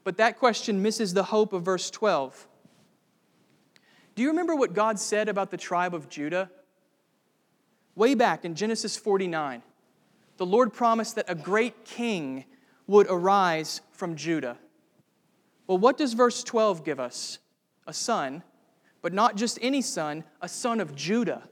but 0.05 0.17
that 0.17 0.39
question 0.39 0.83
misses 0.83 1.13
the 1.13 1.25
hope 1.25 1.53
of 1.53 1.63
verse 1.63 1.91
12. 1.91 2.49
Do 4.15 4.23
you 4.23 4.29
remember 4.29 4.55
what 4.55 4.75
God 4.75 4.99
said 4.99 5.29
about 5.29 5.51
the 5.51 5.57
tribe 5.57 5.95
of 5.95 6.09
Judah? 6.09 6.51
Way 7.95 8.15
back 8.15 8.45
in 8.45 8.55
Genesis 8.55 8.97
49, 8.97 9.63
the 10.37 10.47
Lord 10.47 10.73
promised 10.73 11.17
that 11.17 11.27
a 11.29 11.35
great 11.35 11.85
king 11.85 12.45
would 12.91 13.07
arise 13.09 13.81
from 13.93 14.17
Judah. 14.17 14.59
Well, 15.67 15.79
what 15.79 15.97
does 15.97 16.13
verse 16.13 16.43
12 16.45 16.85
give 16.85 17.01
us? 17.01 17.39
A 17.87 17.93
son 17.93 18.43
but 19.03 19.13
not 19.13 19.37
just 19.37 19.59
any 19.63 19.83
son, 19.83 20.25
a 20.41 20.49
son 20.49 20.81
of 20.81 20.95
Judah. 20.95 21.49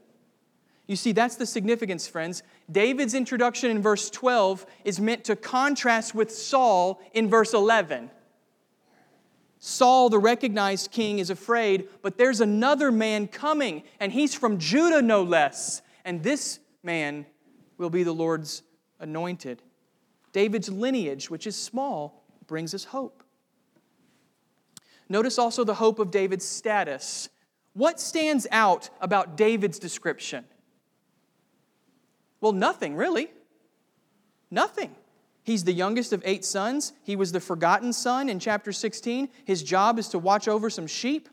You 0.87 0.97
see, 0.97 1.13
that's 1.13 1.37
the 1.37 1.47
significance, 1.47 2.09
friends. 2.09 2.43
David's 2.71 3.15
introduction 3.15 3.71
in 3.71 3.83
verse 3.83 4.11
12 4.11 4.65
is 4.85 5.01
meant 5.01 5.25
to 5.25 5.37
contrast 5.37 6.15
with 6.15 6.31
Saul 6.31 7.01
in 7.13 7.29
verse 7.29 7.53
11. 7.53 8.11
Saul, 9.59 10.09
the 10.09 10.19
recognized 10.19 10.91
king, 10.91 11.19
is 11.19 11.31
afraid, 11.31 11.89
but 12.01 12.17
there's 12.17 12.41
another 12.41 12.93
man 12.93 13.27
coming, 13.27 13.83
and 13.99 14.13
he's 14.13 14.35
from 14.35 14.59
Judah 14.59 15.03
no 15.03 15.23
less. 15.23 15.83
And 16.05 16.23
this 16.23 16.61
man 16.83 17.27
will 17.77 17.91
be 17.91 18.03
the 18.03 18.15
Lord's 18.15 18.63
anointed. 19.01 19.63
David's 20.33 20.69
lineage, 20.69 21.31
which 21.31 21.47
is 21.47 21.57
small, 21.57 22.25
brings 22.47 22.75
us 22.75 22.85
hope. 22.85 23.23
Notice 25.09 25.39
also 25.39 25.65
the 25.65 25.75
hope 25.75 25.99
of 25.99 26.11
David's 26.11 26.45
status. 26.45 27.29
What 27.73 28.01
stands 28.01 28.47
out 28.51 28.91
about 29.01 29.37
David's 29.37 29.79
description? 29.79 30.45
Well, 32.41 32.53
nothing, 32.53 32.95
really. 32.95 33.31
Nothing. 34.51 34.95
He's 35.43 35.65
the 35.65 35.73
youngest 35.73 36.13
of 36.13 36.23
eight 36.25 36.45
sons. 36.45 36.93
He 37.03 37.17
was 37.17 37.33
the 37.33 37.41
forgotten 37.41 37.93
son 37.93 38.29
in 38.29 38.39
chapter 38.39 38.73
16. 38.73 39.29
His 39.45 39.63
job 39.63 39.99
is 39.99 40.09
to 40.09 40.19
watch 40.19 40.47
over 40.47 40.69
some 40.69 40.87
sheep. 40.87 41.29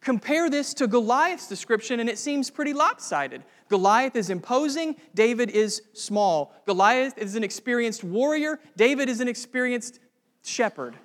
Compare 0.00 0.48
this 0.48 0.72
to 0.74 0.86
Goliath's 0.86 1.46
description, 1.46 2.00
and 2.00 2.08
it 2.08 2.18
seems 2.18 2.50
pretty 2.50 2.72
lopsided. 2.72 3.42
Goliath 3.68 4.16
is 4.16 4.30
imposing, 4.30 4.96
David 5.14 5.50
is 5.50 5.82
small. 5.92 6.54
Goliath 6.66 7.18
is 7.18 7.36
an 7.36 7.44
experienced 7.44 8.02
warrior, 8.02 8.58
David 8.76 9.08
is 9.08 9.20
an 9.20 9.28
experienced 9.28 10.00
shepherd. 10.42 10.96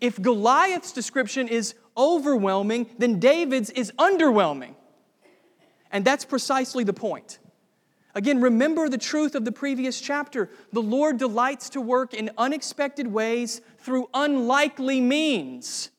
If 0.00 0.22
Goliath's 0.22 0.92
description 0.92 1.48
is 1.48 1.74
overwhelming, 1.96 2.86
then 2.98 3.18
David's 3.18 3.70
is 3.70 3.92
underwhelming. 3.98 4.74
And 5.90 6.04
that's 6.04 6.24
precisely 6.24 6.84
the 6.84 6.92
point. 6.92 7.40
Again, 8.14 8.40
remember 8.40 8.88
the 8.88 8.98
truth 8.98 9.34
of 9.34 9.44
the 9.44 9.52
previous 9.52 10.00
chapter. 10.00 10.50
The 10.72 10.82
Lord 10.82 11.18
delights 11.18 11.70
to 11.70 11.80
work 11.80 12.14
in 12.14 12.30
unexpected 12.38 13.06
ways 13.08 13.60
through 13.78 14.08
unlikely 14.14 15.00
means. 15.00 15.90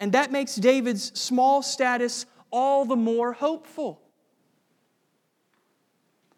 And 0.00 0.12
that 0.12 0.32
makes 0.32 0.56
David's 0.56 1.18
small 1.18 1.62
status 1.62 2.24
all 2.50 2.86
the 2.86 2.96
more 2.96 3.34
hopeful. 3.34 4.00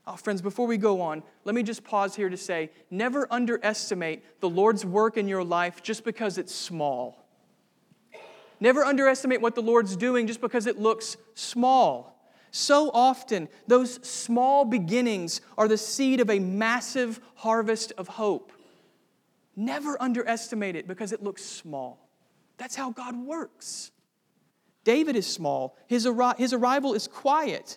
Oh, 0.05 0.17
friends, 0.17 0.43
before 0.43 0.67
we 0.67 0.79
go 0.79 1.01
on, 1.01 1.23
let 1.45 1.55
me 1.55 1.63
just 1.63 1.85
pause 1.85 2.17
here 2.17 2.29
to 2.29 2.37
say 2.37 2.71
never 2.91 3.29
underestimate 3.31 4.41
the 4.41 4.51
Lord's 4.51 4.85
work 4.85 5.17
in 5.17 5.29
your 5.29 5.45
life 5.45 5.81
just 5.81 6.05
because 6.05 6.39
it's 6.39 6.53
small. 6.53 7.25
Never 8.59 8.85
underestimate 8.85 9.41
what 9.41 9.55
the 9.55 9.63
Lord's 9.63 9.97
doing 9.97 10.27
just 10.27 10.41
because 10.41 10.67
it 10.67 10.79
looks 10.79 11.17
small. 11.35 12.13
So 12.51 12.91
often, 12.93 13.49
those 13.69 13.95
small 14.07 14.65
beginnings 14.65 15.41
are 15.57 15.69
the 15.69 15.79
seed 15.79 16.21
of 16.21 16.29
a 16.29 16.39
massive 16.39 17.21
harvest 17.37 17.93
of 17.97 18.09
hope. 18.09 18.53
Never 19.55 20.01
underestimate 20.03 20.77
it 20.77 20.87
because 20.87 21.13
it 21.13 21.23
looks 21.23 21.45
small. 21.45 22.02
That's 22.63 22.77
how 22.77 22.93
God 22.93 23.17
works. 23.17 23.91
David 24.85 25.17
is 25.17 25.27
small, 25.27 25.77
his, 25.89 26.09
his 26.39 26.53
arrival 26.53 26.95
is 26.95 27.09
quiet, 27.09 27.77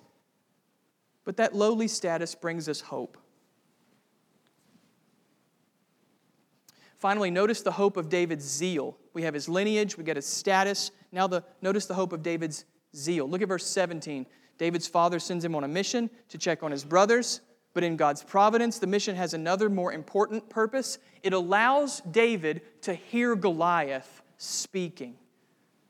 but 1.24 1.38
that 1.38 1.56
lowly 1.56 1.88
status 1.88 2.36
brings 2.36 2.69
us 2.69 2.82
hope. 2.82 3.17
Finally, 7.00 7.32
notice 7.32 7.63
the 7.63 7.71
hope 7.71 7.98
of 7.98 8.10
David's 8.10 8.45
zeal. 8.45 8.95
We 9.13 9.24
have 9.24 9.34
his 9.34 9.50
lineage, 9.50 9.98
we 9.98 10.04
get 10.04 10.17
his 10.17 10.28
status. 10.28 10.91
Now, 11.12 11.26
the, 11.26 11.43
notice 11.63 11.88
the 11.88 11.95
hope 11.95 12.13
of 12.13 12.21
David's 12.21 12.65
zeal. 12.95 13.28
Look 13.28 13.41
at 13.41 13.48
verse 13.48 13.65
17. 13.65 14.28
David's 14.60 14.88
father 14.88 15.17
sends 15.17 15.43
him 15.43 15.56
on 15.56 15.63
a 15.63 15.67
mission 15.67 16.12
to 16.30 16.38
check 16.38 16.62
on 16.62 16.69
his 16.69 16.86
brothers, 16.86 17.41
but 17.74 17.84
in 17.84 17.98
God's 17.98 18.21
providence, 18.21 18.78
the 18.78 18.86
mission 18.86 19.15
has 19.15 19.34
another 19.34 19.67
more 19.67 19.93
important 19.93 20.48
purpose. 20.48 21.00
It 21.24 21.34
allows 21.34 22.02
David 22.02 22.62
to 22.84 22.93
hear 22.93 23.36
Goliath 23.36 24.21
speaking. 24.38 25.15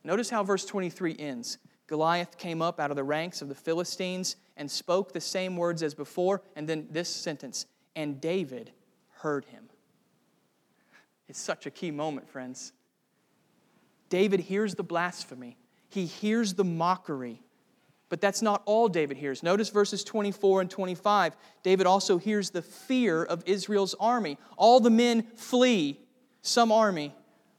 Notice 0.03 0.29
how 0.29 0.43
verse 0.43 0.65
23 0.65 1.15
ends. 1.17 1.57
Goliath 1.87 2.37
came 2.37 2.61
up 2.61 2.79
out 2.79 2.91
of 2.91 2.95
the 2.95 3.03
ranks 3.03 3.41
of 3.41 3.49
the 3.49 3.55
Philistines 3.55 4.35
and 4.57 4.69
spoke 4.69 5.11
the 5.13 5.21
same 5.21 5.57
words 5.57 5.83
as 5.83 5.93
before, 5.93 6.41
and 6.55 6.67
then 6.67 6.87
this 6.89 7.09
sentence, 7.09 7.65
and 7.95 8.19
David 8.21 8.71
heard 9.17 9.45
him. 9.45 9.69
It's 11.27 11.39
such 11.39 11.65
a 11.65 11.71
key 11.71 11.91
moment, 11.91 12.29
friends. 12.29 12.71
David 14.09 14.39
hears 14.39 14.75
the 14.75 14.83
blasphemy, 14.83 15.57
he 15.89 16.05
hears 16.05 16.53
the 16.53 16.63
mockery. 16.63 17.41
But 18.07 18.21
that's 18.21 18.43
not 18.43 18.61
all 18.65 18.87
David 18.87 19.17
hears. 19.17 19.41
Notice 19.41 19.69
verses 19.69 20.03
24 20.03 20.61
and 20.61 20.69
25. 20.69 21.35
David 21.63 21.87
also 21.87 22.19
hears 22.19 22.51
the 22.51 22.61
fear 22.61 23.23
of 23.23 23.41
Israel's 23.47 23.95
army. 23.99 24.37
All 24.57 24.79
the 24.79 24.91
men 24.91 25.23
flee, 25.35 25.99
some 26.43 26.71
army. 26.71 27.15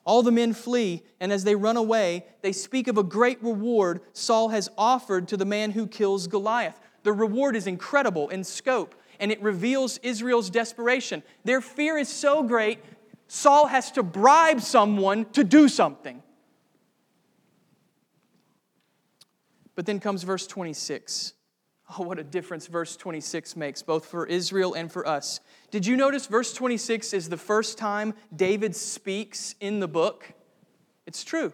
All 0.07 0.23
the 0.23 0.31
men 0.31 0.53
flee, 0.53 1.03
and 1.19 1.33
as 1.33 1.43
they 1.43 1.57
run 1.57 1.77
away, 1.77 2.25
they 2.41 2.53
speak 2.53 2.87
of 2.87 2.97
a 2.97 3.03
great 3.03 3.43
reward 3.43 4.01
Saul 4.13 4.51
has 4.51 4.71
offered 4.79 5.27
to 5.29 5.37
the 5.37 5.45
man 5.45 5.73
who 5.73 5.89
kills 5.89 6.29
Goliath. 6.29 6.79
The 7.03 7.13
reward 7.13 7.57
is 7.57 7.67
incredible 7.67 8.29
in 8.29 8.45
scope, 8.45 8.95
and 9.19 9.33
it 9.33 9.43
reveals 9.43 9.99
Israel's 9.99 10.49
desperation. 10.49 11.25
Their 11.45 11.61
fear 11.61 11.99
is 11.99 12.09
so 12.09 12.45
great, 12.45 12.79
Saul 13.27 13.67
has 13.67 13.91
to 13.93 14.05
bribe 14.05 14.61
someone 14.61 15.25
to 15.33 15.43
do 15.43 15.69
something. 15.69 16.23
But 19.75 19.87
then 19.87 19.99
comes 19.99 20.23
verse 20.23 20.47
26. 20.47 21.35
Oh, 21.89 22.03
what 22.03 22.19
a 22.19 22.25
difference 22.25 22.67
verse 22.67 22.97
26 22.97 23.55
makes, 23.55 23.83
both 23.83 24.07
for 24.07 24.27
Israel 24.27 24.75
and 24.75 24.91
for 24.91 25.07
us. 25.07 25.41
Did 25.71 25.87
you 25.87 25.97
notice 25.97 26.27
verse 26.27 26.53
26 26.53 27.13
is 27.13 27.29
the 27.29 27.37
first 27.37 27.79
time 27.79 28.15
David 28.35 28.75
speaks 28.75 29.55
in 29.61 29.79
the 29.79 29.87
book? 29.87 30.33
It's 31.07 31.23
true. 31.23 31.53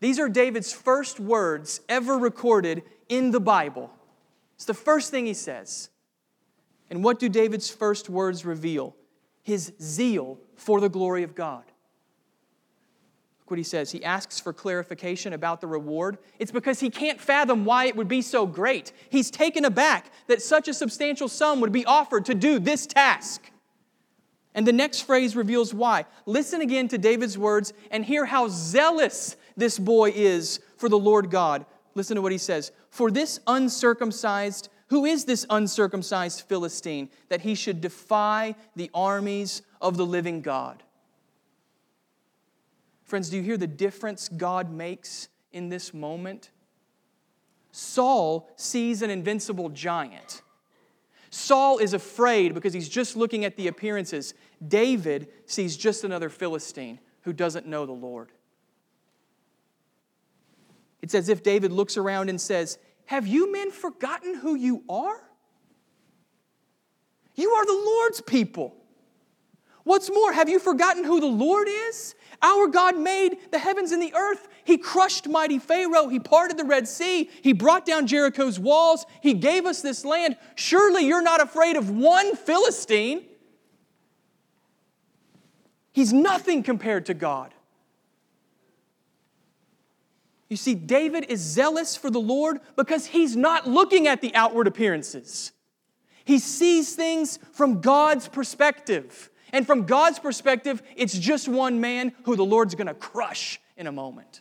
These 0.00 0.18
are 0.18 0.28
David's 0.28 0.72
first 0.72 1.18
words 1.18 1.80
ever 1.88 2.18
recorded 2.18 2.82
in 3.08 3.30
the 3.30 3.40
Bible. 3.40 3.90
It's 4.56 4.66
the 4.66 4.74
first 4.74 5.10
thing 5.10 5.26
he 5.26 5.34
says. 5.34 5.88
And 6.90 7.02
what 7.02 7.18
do 7.18 7.28
David's 7.28 7.70
first 7.70 8.10
words 8.10 8.44
reveal? 8.44 8.94
His 9.42 9.72
zeal 9.80 10.38
for 10.54 10.80
the 10.80 10.88
glory 10.90 11.22
of 11.22 11.34
God 11.34 11.69
what 13.50 13.58
he 13.58 13.64
says. 13.64 13.90
He 13.90 14.04
asks 14.04 14.38
for 14.38 14.52
clarification 14.52 15.32
about 15.32 15.60
the 15.60 15.66
reward. 15.66 16.18
It's 16.38 16.52
because 16.52 16.80
he 16.80 16.90
can't 16.90 17.20
fathom 17.20 17.64
why 17.64 17.86
it 17.86 17.96
would 17.96 18.08
be 18.08 18.22
so 18.22 18.46
great. 18.46 18.92
He's 19.10 19.30
taken 19.30 19.64
aback 19.64 20.12
that 20.28 20.42
such 20.42 20.68
a 20.68 20.74
substantial 20.74 21.28
sum 21.28 21.60
would 21.60 21.72
be 21.72 21.84
offered 21.84 22.24
to 22.26 22.34
do 22.34 22.58
this 22.58 22.86
task. 22.86 23.50
And 24.54 24.66
the 24.66 24.72
next 24.72 25.02
phrase 25.02 25.36
reveals 25.36 25.72
why. 25.72 26.06
Listen 26.26 26.60
again 26.60 26.88
to 26.88 26.98
David's 26.98 27.38
words 27.38 27.72
and 27.90 28.04
hear 28.04 28.24
how 28.24 28.48
zealous 28.48 29.36
this 29.56 29.78
boy 29.78 30.12
is 30.14 30.60
for 30.76 30.88
the 30.88 30.98
Lord 30.98 31.30
God. 31.30 31.66
Listen 31.94 32.16
to 32.16 32.22
what 32.22 32.32
he 32.32 32.38
says 32.38 32.72
For 32.90 33.10
this 33.10 33.40
uncircumcised, 33.46 34.68
who 34.88 35.04
is 35.04 35.24
this 35.24 35.46
uncircumcised 35.50 36.42
Philistine 36.42 37.10
that 37.28 37.42
he 37.42 37.54
should 37.54 37.80
defy 37.80 38.56
the 38.74 38.90
armies 38.92 39.62
of 39.80 39.96
the 39.96 40.06
living 40.06 40.40
God? 40.40 40.82
Friends, 43.10 43.28
do 43.28 43.38
you 43.38 43.42
hear 43.42 43.56
the 43.56 43.66
difference 43.66 44.28
God 44.28 44.70
makes 44.70 45.26
in 45.50 45.68
this 45.68 45.92
moment? 45.92 46.50
Saul 47.72 48.48
sees 48.54 49.02
an 49.02 49.10
invincible 49.10 49.68
giant. 49.68 50.42
Saul 51.28 51.78
is 51.78 51.92
afraid 51.92 52.54
because 52.54 52.72
he's 52.72 52.88
just 52.88 53.16
looking 53.16 53.44
at 53.44 53.56
the 53.56 53.66
appearances. 53.66 54.32
David 54.64 55.26
sees 55.44 55.76
just 55.76 56.04
another 56.04 56.28
Philistine 56.28 57.00
who 57.22 57.32
doesn't 57.32 57.66
know 57.66 57.84
the 57.84 57.90
Lord. 57.90 58.30
It's 61.02 61.16
as 61.16 61.28
if 61.28 61.42
David 61.42 61.72
looks 61.72 61.96
around 61.96 62.30
and 62.30 62.40
says, 62.40 62.78
Have 63.06 63.26
you 63.26 63.50
men 63.50 63.72
forgotten 63.72 64.36
who 64.36 64.54
you 64.54 64.84
are? 64.88 65.20
You 67.34 67.50
are 67.50 67.66
the 67.66 67.72
Lord's 67.72 68.20
people. 68.20 68.76
What's 69.82 70.08
more, 70.08 70.32
have 70.32 70.48
you 70.48 70.60
forgotten 70.60 71.02
who 71.02 71.18
the 71.18 71.26
Lord 71.26 71.66
is? 71.68 72.14
Our 72.42 72.68
God 72.68 72.98
made 72.98 73.38
the 73.50 73.58
heavens 73.58 73.92
and 73.92 74.02
the 74.02 74.14
earth. 74.14 74.48
He 74.64 74.78
crushed 74.78 75.28
mighty 75.28 75.58
Pharaoh. 75.58 76.08
He 76.08 76.18
parted 76.18 76.56
the 76.56 76.64
Red 76.64 76.88
Sea. 76.88 77.28
He 77.42 77.52
brought 77.52 77.84
down 77.84 78.06
Jericho's 78.06 78.58
walls. 78.58 79.04
He 79.20 79.34
gave 79.34 79.66
us 79.66 79.82
this 79.82 80.04
land. 80.04 80.36
Surely 80.54 81.06
you're 81.06 81.22
not 81.22 81.42
afraid 81.42 81.76
of 81.76 81.90
one 81.90 82.36
Philistine. 82.36 83.24
He's 85.92 86.12
nothing 86.12 86.62
compared 86.62 87.06
to 87.06 87.14
God. 87.14 87.52
You 90.48 90.56
see, 90.56 90.74
David 90.74 91.26
is 91.28 91.40
zealous 91.40 91.96
for 91.96 92.10
the 92.10 92.20
Lord 92.20 92.60
because 92.76 93.06
he's 93.06 93.36
not 93.36 93.68
looking 93.68 94.08
at 94.08 94.20
the 94.20 94.34
outward 94.34 94.66
appearances. 94.66 95.52
He 96.24 96.38
sees 96.38 96.94
things 96.94 97.38
from 97.52 97.80
God's 97.80 98.28
perspective. 98.28 99.29
And 99.52 99.66
from 99.66 99.84
God's 99.84 100.18
perspective, 100.18 100.82
it's 100.96 101.18
just 101.18 101.48
one 101.48 101.80
man 101.80 102.12
who 102.24 102.36
the 102.36 102.44
Lord's 102.44 102.74
going 102.74 102.86
to 102.86 102.94
crush 102.94 103.60
in 103.76 103.86
a 103.86 103.92
moment. 103.92 104.40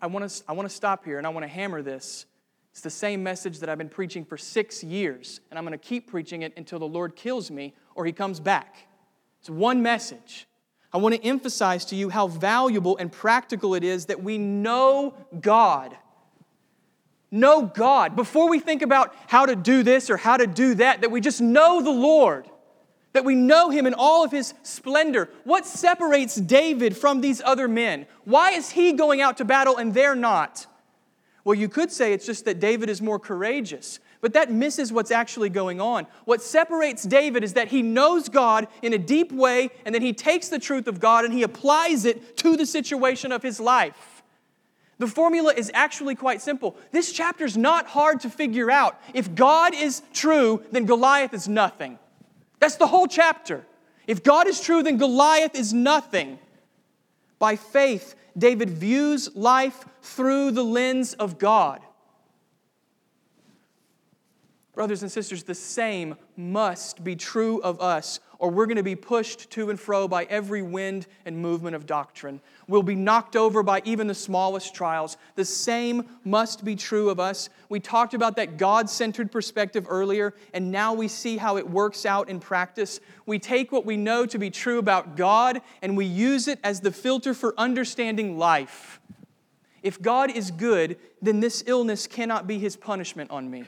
I, 0.00 0.06
want 0.06 0.28
to, 0.28 0.42
I 0.48 0.52
want 0.52 0.68
to 0.68 0.74
stop 0.74 1.04
here 1.04 1.18
and 1.18 1.26
I 1.26 1.30
want 1.30 1.44
to 1.44 1.48
hammer 1.48 1.82
this. 1.82 2.26
It's 2.72 2.80
the 2.80 2.90
same 2.90 3.22
message 3.22 3.58
that 3.60 3.68
I've 3.68 3.78
been 3.78 3.88
preaching 3.88 4.24
for 4.24 4.38
six 4.38 4.82
years, 4.82 5.40
and 5.50 5.58
I'm 5.58 5.64
going 5.64 5.78
to 5.78 5.84
keep 5.84 6.10
preaching 6.10 6.42
it 6.42 6.54
until 6.56 6.78
the 6.78 6.88
Lord 6.88 7.14
kills 7.14 7.50
me 7.50 7.74
or 7.94 8.06
he 8.06 8.12
comes 8.12 8.40
back. 8.40 8.88
It's 9.40 9.50
one 9.50 9.82
message. 9.82 10.46
I 10.92 10.98
want 10.98 11.14
to 11.14 11.24
emphasize 11.24 11.84
to 11.86 11.96
you 11.96 12.08
how 12.08 12.26
valuable 12.26 12.96
and 12.96 13.12
practical 13.12 13.74
it 13.74 13.84
is 13.84 14.06
that 14.06 14.22
we 14.22 14.38
know 14.38 15.14
God 15.40 15.96
Know 17.32 17.62
God. 17.62 18.14
Before 18.14 18.48
we 18.48 18.60
think 18.60 18.82
about 18.82 19.12
how 19.26 19.46
to 19.46 19.56
do 19.56 19.82
this 19.82 20.10
or 20.10 20.16
how 20.16 20.36
to 20.36 20.46
do 20.46 20.74
that, 20.74 21.00
that 21.00 21.10
we 21.10 21.20
just 21.20 21.40
know 21.40 21.82
the 21.82 21.90
Lord 21.90 22.46
that 23.12 23.24
we 23.24 23.34
know 23.34 23.70
him 23.70 23.86
in 23.86 23.94
all 23.94 24.24
of 24.24 24.30
his 24.30 24.54
splendor. 24.62 25.28
What 25.44 25.66
separates 25.66 26.36
David 26.36 26.96
from 26.96 27.20
these 27.20 27.42
other 27.44 27.68
men? 27.68 28.06
Why 28.24 28.52
is 28.52 28.70
he 28.70 28.92
going 28.92 29.20
out 29.20 29.36
to 29.38 29.44
battle 29.44 29.76
and 29.76 29.92
they're 29.94 30.14
not? 30.14 30.66
Well, 31.44 31.54
you 31.54 31.68
could 31.68 31.90
say 31.90 32.12
it's 32.12 32.26
just 32.26 32.44
that 32.44 32.60
David 32.60 32.88
is 32.88 33.02
more 33.02 33.18
courageous, 33.18 33.98
but 34.20 34.32
that 34.34 34.50
misses 34.50 34.92
what's 34.92 35.10
actually 35.10 35.48
going 35.50 35.80
on. 35.80 36.06
What 36.24 36.40
separates 36.40 37.02
David 37.02 37.42
is 37.42 37.54
that 37.54 37.68
he 37.68 37.82
knows 37.82 38.28
God 38.28 38.68
in 38.80 38.92
a 38.92 38.98
deep 38.98 39.32
way, 39.32 39.70
and 39.84 39.94
then 39.94 40.02
he 40.02 40.12
takes 40.12 40.48
the 40.48 40.60
truth 40.60 40.86
of 40.86 41.00
God 41.00 41.24
and 41.24 41.34
he 41.34 41.42
applies 41.42 42.04
it 42.04 42.36
to 42.38 42.56
the 42.56 42.66
situation 42.66 43.32
of 43.32 43.42
his 43.42 43.58
life. 43.58 44.11
The 45.02 45.08
formula 45.08 45.52
is 45.52 45.68
actually 45.74 46.14
quite 46.14 46.40
simple. 46.40 46.76
This 46.92 47.10
chapter 47.10 47.44
is 47.44 47.56
not 47.56 47.88
hard 47.88 48.20
to 48.20 48.30
figure 48.30 48.70
out. 48.70 49.00
If 49.12 49.34
God 49.34 49.74
is 49.74 50.00
true, 50.12 50.62
then 50.70 50.86
Goliath 50.86 51.34
is 51.34 51.48
nothing. 51.48 51.98
That's 52.60 52.76
the 52.76 52.86
whole 52.86 53.08
chapter. 53.08 53.66
If 54.06 54.22
God 54.22 54.46
is 54.46 54.60
true, 54.60 54.80
then 54.84 54.98
Goliath 54.98 55.56
is 55.56 55.72
nothing. 55.72 56.38
By 57.40 57.56
faith, 57.56 58.14
David 58.38 58.70
views 58.70 59.34
life 59.34 59.84
through 60.02 60.52
the 60.52 60.62
lens 60.62 61.14
of 61.14 61.36
God. 61.36 61.80
Brothers 64.74 65.02
and 65.02 65.12
sisters, 65.12 65.42
the 65.42 65.54
same 65.54 66.16
must 66.34 67.04
be 67.04 67.14
true 67.14 67.60
of 67.60 67.78
us, 67.82 68.20
or 68.38 68.50
we're 68.50 68.64
going 68.64 68.78
to 68.78 68.82
be 68.82 68.96
pushed 68.96 69.50
to 69.50 69.68
and 69.68 69.78
fro 69.78 70.08
by 70.08 70.24
every 70.24 70.62
wind 70.62 71.06
and 71.26 71.36
movement 71.36 71.76
of 71.76 71.84
doctrine. 71.84 72.40
We'll 72.68 72.82
be 72.82 72.94
knocked 72.94 73.36
over 73.36 73.62
by 73.62 73.82
even 73.84 74.06
the 74.06 74.14
smallest 74.14 74.74
trials. 74.74 75.18
The 75.34 75.44
same 75.44 76.08
must 76.24 76.64
be 76.64 76.74
true 76.74 77.10
of 77.10 77.20
us. 77.20 77.50
We 77.68 77.80
talked 77.80 78.14
about 78.14 78.36
that 78.36 78.56
God 78.56 78.88
centered 78.88 79.30
perspective 79.30 79.84
earlier, 79.90 80.32
and 80.54 80.72
now 80.72 80.94
we 80.94 81.06
see 81.06 81.36
how 81.36 81.58
it 81.58 81.68
works 81.68 82.06
out 82.06 82.30
in 82.30 82.40
practice. 82.40 82.98
We 83.26 83.38
take 83.38 83.72
what 83.72 83.84
we 83.84 83.98
know 83.98 84.24
to 84.24 84.38
be 84.38 84.48
true 84.48 84.78
about 84.78 85.18
God 85.18 85.60
and 85.82 85.98
we 85.98 86.06
use 86.06 86.48
it 86.48 86.58
as 86.64 86.80
the 86.80 86.92
filter 86.92 87.34
for 87.34 87.52
understanding 87.58 88.38
life. 88.38 89.00
If 89.82 90.00
God 90.00 90.30
is 90.30 90.50
good, 90.50 90.96
then 91.20 91.40
this 91.40 91.62
illness 91.66 92.06
cannot 92.06 92.46
be 92.46 92.58
his 92.58 92.74
punishment 92.74 93.30
on 93.30 93.50
me. 93.50 93.64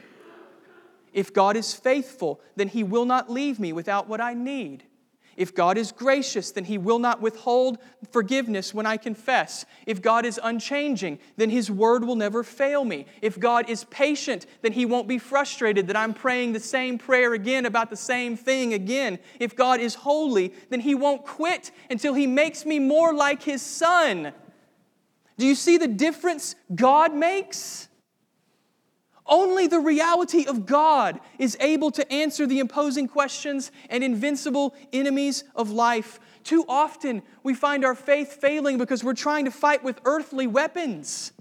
If 1.15 1.33
God 1.33 1.55
is 1.55 1.73
faithful, 1.73 2.41
then 2.57 2.67
he 2.67 2.83
will 2.83 3.05
not 3.05 3.31
leave 3.31 3.57
me 3.57 3.71
without 3.71 4.09
what 4.09 4.19
I 4.19 4.33
need. 4.33 4.83
If 5.37 5.55
God 5.55 5.77
is 5.77 5.93
gracious, 5.93 6.51
then 6.51 6.65
he 6.65 6.77
will 6.77 6.99
not 6.99 7.21
withhold 7.21 7.77
forgiveness 8.11 8.73
when 8.73 8.85
I 8.85 8.97
confess. 8.97 9.65
If 9.85 10.01
God 10.01 10.25
is 10.25 10.39
unchanging, 10.43 11.19
then 11.37 11.49
his 11.49 11.71
word 11.71 12.03
will 12.03 12.17
never 12.17 12.43
fail 12.43 12.83
me. 12.83 13.05
If 13.21 13.39
God 13.39 13.69
is 13.69 13.85
patient, 13.85 14.45
then 14.61 14.73
he 14.73 14.85
won't 14.85 15.07
be 15.07 15.17
frustrated 15.17 15.87
that 15.87 15.95
I'm 15.95 16.13
praying 16.13 16.51
the 16.51 16.59
same 16.59 16.97
prayer 16.97 17.33
again 17.33 17.65
about 17.65 17.89
the 17.89 17.95
same 17.95 18.35
thing 18.35 18.73
again. 18.73 19.17
If 19.39 19.55
God 19.55 19.79
is 19.79 19.95
holy, 19.95 20.53
then 20.69 20.81
he 20.81 20.95
won't 20.95 21.25
quit 21.25 21.71
until 21.89 22.13
he 22.13 22.27
makes 22.27 22.65
me 22.65 22.79
more 22.79 23.13
like 23.13 23.41
his 23.41 23.61
son. 23.61 24.33
Do 25.37 25.45
you 25.45 25.55
see 25.55 25.77
the 25.77 25.87
difference 25.87 26.55
God 26.73 27.13
makes? 27.13 27.87
Only 29.27 29.65
the 29.65 29.79
reality 29.79 30.45
of 30.45 30.65
God 30.65 31.19
is 31.39 31.57
able 31.59 31.89
to 31.91 32.11
answer 32.11 32.45
the 32.45 32.59
imposing 32.59 33.07
questions 33.07 33.71
and 33.89 34.03
invincible 34.03 34.75
enemies 34.93 35.43
of 35.55 35.71
life. 35.71 36.19
Too 36.43 36.63
often, 36.69 37.23
we 37.41 37.55
find 37.55 37.83
our 37.83 37.95
faith 37.95 38.33
failing 38.39 38.77
because 38.77 39.03
we're 39.03 39.13
trying 39.13 39.45
to 39.45 39.51
fight 39.51 39.83
with 39.83 39.99
earthly 40.05 40.45
weapons. 40.45 41.31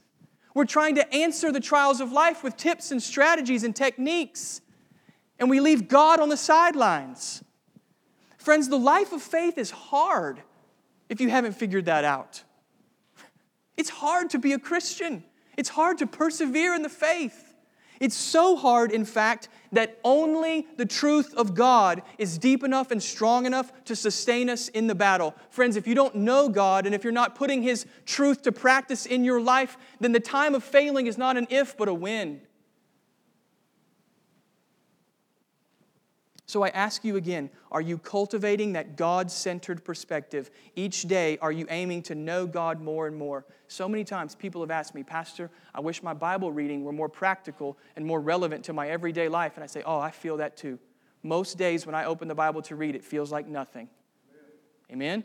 We're 0.54 0.64
trying 0.64 0.94
to 0.94 1.14
answer 1.14 1.52
the 1.52 1.60
trials 1.60 2.00
of 2.00 2.10
life 2.10 2.42
with 2.42 2.56
tips 2.56 2.90
and 2.90 3.02
strategies 3.02 3.64
and 3.64 3.76
techniques, 3.76 4.62
and 5.38 5.50
we 5.50 5.60
leave 5.60 5.88
God 5.88 6.20
on 6.20 6.30
the 6.30 6.36
sidelines. 6.36 7.42
Friends, 8.38 8.68
the 8.68 8.78
life 8.78 9.12
of 9.12 9.20
faith 9.20 9.58
is 9.58 9.70
hard 9.70 10.40
if 11.10 11.20
you 11.20 11.28
haven't 11.28 11.52
figured 11.52 11.86
that 11.86 12.04
out. 12.04 12.44
It's 13.76 13.90
hard 13.90 14.30
to 14.30 14.38
be 14.38 14.52
a 14.52 14.58
Christian, 14.58 15.24
it's 15.58 15.68
hard 15.68 15.98
to 15.98 16.06
persevere 16.06 16.74
in 16.74 16.82
the 16.82 16.88
faith. 16.88 17.43
It's 18.04 18.14
so 18.14 18.54
hard, 18.54 18.92
in 18.92 19.06
fact, 19.06 19.48
that 19.72 19.98
only 20.04 20.66
the 20.76 20.84
truth 20.84 21.32
of 21.32 21.54
God 21.54 22.02
is 22.18 22.36
deep 22.36 22.62
enough 22.62 22.90
and 22.90 23.02
strong 23.02 23.46
enough 23.46 23.72
to 23.86 23.96
sustain 23.96 24.50
us 24.50 24.68
in 24.68 24.88
the 24.88 24.94
battle. 24.94 25.34
Friends, 25.48 25.74
if 25.74 25.86
you 25.86 25.94
don't 25.94 26.14
know 26.14 26.50
God 26.50 26.84
and 26.84 26.94
if 26.94 27.02
you're 27.02 27.14
not 27.14 27.34
putting 27.34 27.62
His 27.62 27.86
truth 28.04 28.42
to 28.42 28.52
practice 28.52 29.06
in 29.06 29.24
your 29.24 29.40
life, 29.40 29.78
then 30.00 30.12
the 30.12 30.20
time 30.20 30.54
of 30.54 30.62
failing 30.62 31.06
is 31.06 31.16
not 31.16 31.38
an 31.38 31.46
if, 31.48 31.78
but 31.78 31.88
a 31.88 31.94
when. 31.94 32.42
So 36.54 36.62
I 36.62 36.68
ask 36.68 37.04
you 37.04 37.16
again 37.16 37.50
are 37.72 37.80
you 37.80 37.98
cultivating 37.98 38.74
that 38.74 38.94
God 38.94 39.28
centered 39.28 39.84
perspective? 39.84 40.52
Each 40.76 41.02
day, 41.02 41.36
are 41.42 41.50
you 41.50 41.66
aiming 41.68 42.02
to 42.04 42.14
know 42.14 42.46
God 42.46 42.80
more 42.80 43.08
and 43.08 43.16
more? 43.16 43.44
So 43.66 43.88
many 43.88 44.04
times 44.04 44.36
people 44.36 44.60
have 44.60 44.70
asked 44.70 44.94
me, 44.94 45.02
Pastor, 45.02 45.50
I 45.74 45.80
wish 45.80 46.00
my 46.00 46.14
Bible 46.14 46.52
reading 46.52 46.84
were 46.84 46.92
more 46.92 47.08
practical 47.08 47.76
and 47.96 48.06
more 48.06 48.20
relevant 48.20 48.62
to 48.66 48.72
my 48.72 48.88
everyday 48.88 49.28
life. 49.28 49.54
And 49.56 49.64
I 49.64 49.66
say, 49.66 49.82
Oh, 49.84 49.98
I 49.98 50.12
feel 50.12 50.36
that 50.36 50.56
too. 50.56 50.78
Most 51.24 51.58
days 51.58 51.86
when 51.86 51.96
I 51.96 52.04
open 52.04 52.28
the 52.28 52.36
Bible 52.36 52.62
to 52.62 52.76
read, 52.76 52.94
it 52.94 53.02
feels 53.02 53.32
like 53.32 53.48
nothing. 53.48 53.88
Amen? 54.92 55.24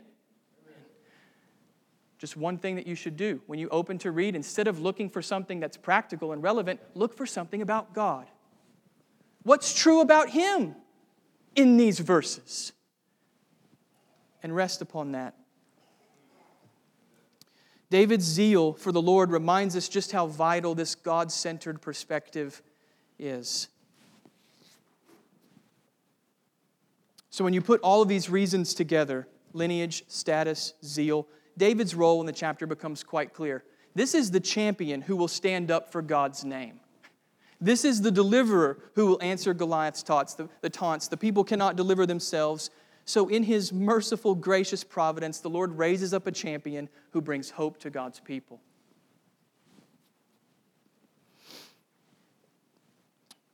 Just 2.18 2.36
one 2.36 2.58
thing 2.58 2.74
that 2.74 2.88
you 2.88 2.96
should 2.96 3.16
do 3.16 3.40
when 3.46 3.60
you 3.60 3.68
open 3.68 3.98
to 3.98 4.10
read, 4.10 4.34
instead 4.34 4.66
of 4.66 4.80
looking 4.80 5.08
for 5.08 5.22
something 5.22 5.60
that's 5.60 5.76
practical 5.76 6.32
and 6.32 6.42
relevant, 6.42 6.80
look 6.94 7.16
for 7.16 7.24
something 7.24 7.62
about 7.62 7.94
God. 7.94 8.26
What's 9.44 9.72
true 9.72 10.00
about 10.00 10.30
Him? 10.30 10.74
In 11.54 11.76
these 11.76 11.98
verses 11.98 12.72
and 14.42 14.54
rest 14.54 14.82
upon 14.82 15.12
that. 15.12 15.34
David's 17.90 18.24
zeal 18.24 18.72
for 18.72 18.92
the 18.92 19.02
Lord 19.02 19.30
reminds 19.30 19.74
us 19.76 19.88
just 19.88 20.12
how 20.12 20.26
vital 20.26 20.74
this 20.74 20.94
God 20.94 21.32
centered 21.32 21.82
perspective 21.82 22.62
is. 23.18 23.68
So, 27.30 27.44
when 27.44 27.52
you 27.52 27.60
put 27.60 27.80
all 27.80 28.02
of 28.02 28.08
these 28.08 28.30
reasons 28.30 28.74
together 28.74 29.26
lineage, 29.52 30.04
status, 30.08 30.74
zeal 30.84 31.26
David's 31.60 31.94
role 31.94 32.20
in 32.20 32.26
the 32.26 32.32
chapter 32.32 32.66
becomes 32.66 33.04
quite 33.04 33.34
clear. 33.34 33.64
This 33.94 34.14
is 34.14 34.30
the 34.30 34.40
champion 34.40 35.02
who 35.02 35.14
will 35.14 35.28
stand 35.28 35.70
up 35.70 35.92
for 35.92 36.00
God's 36.00 36.44
name. 36.44 36.79
This 37.60 37.84
is 37.84 38.00
the 38.00 38.10
deliverer 38.10 38.78
who 38.94 39.06
will 39.06 39.22
answer 39.22 39.52
Goliath's 39.52 40.02
taunts. 40.02 40.34
The, 40.34 40.48
the 40.62 40.70
taunts. 40.70 41.08
The 41.08 41.16
people 41.16 41.44
cannot 41.44 41.76
deliver 41.76 42.06
themselves. 42.06 42.70
So, 43.04 43.28
in 43.28 43.42
his 43.42 43.72
merciful, 43.72 44.34
gracious 44.34 44.82
providence, 44.82 45.40
the 45.40 45.50
Lord 45.50 45.76
raises 45.76 46.14
up 46.14 46.26
a 46.26 46.32
champion 46.32 46.88
who 47.10 47.20
brings 47.20 47.50
hope 47.50 47.78
to 47.80 47.90
God's 47.90 48.20
people. 48.20 48.60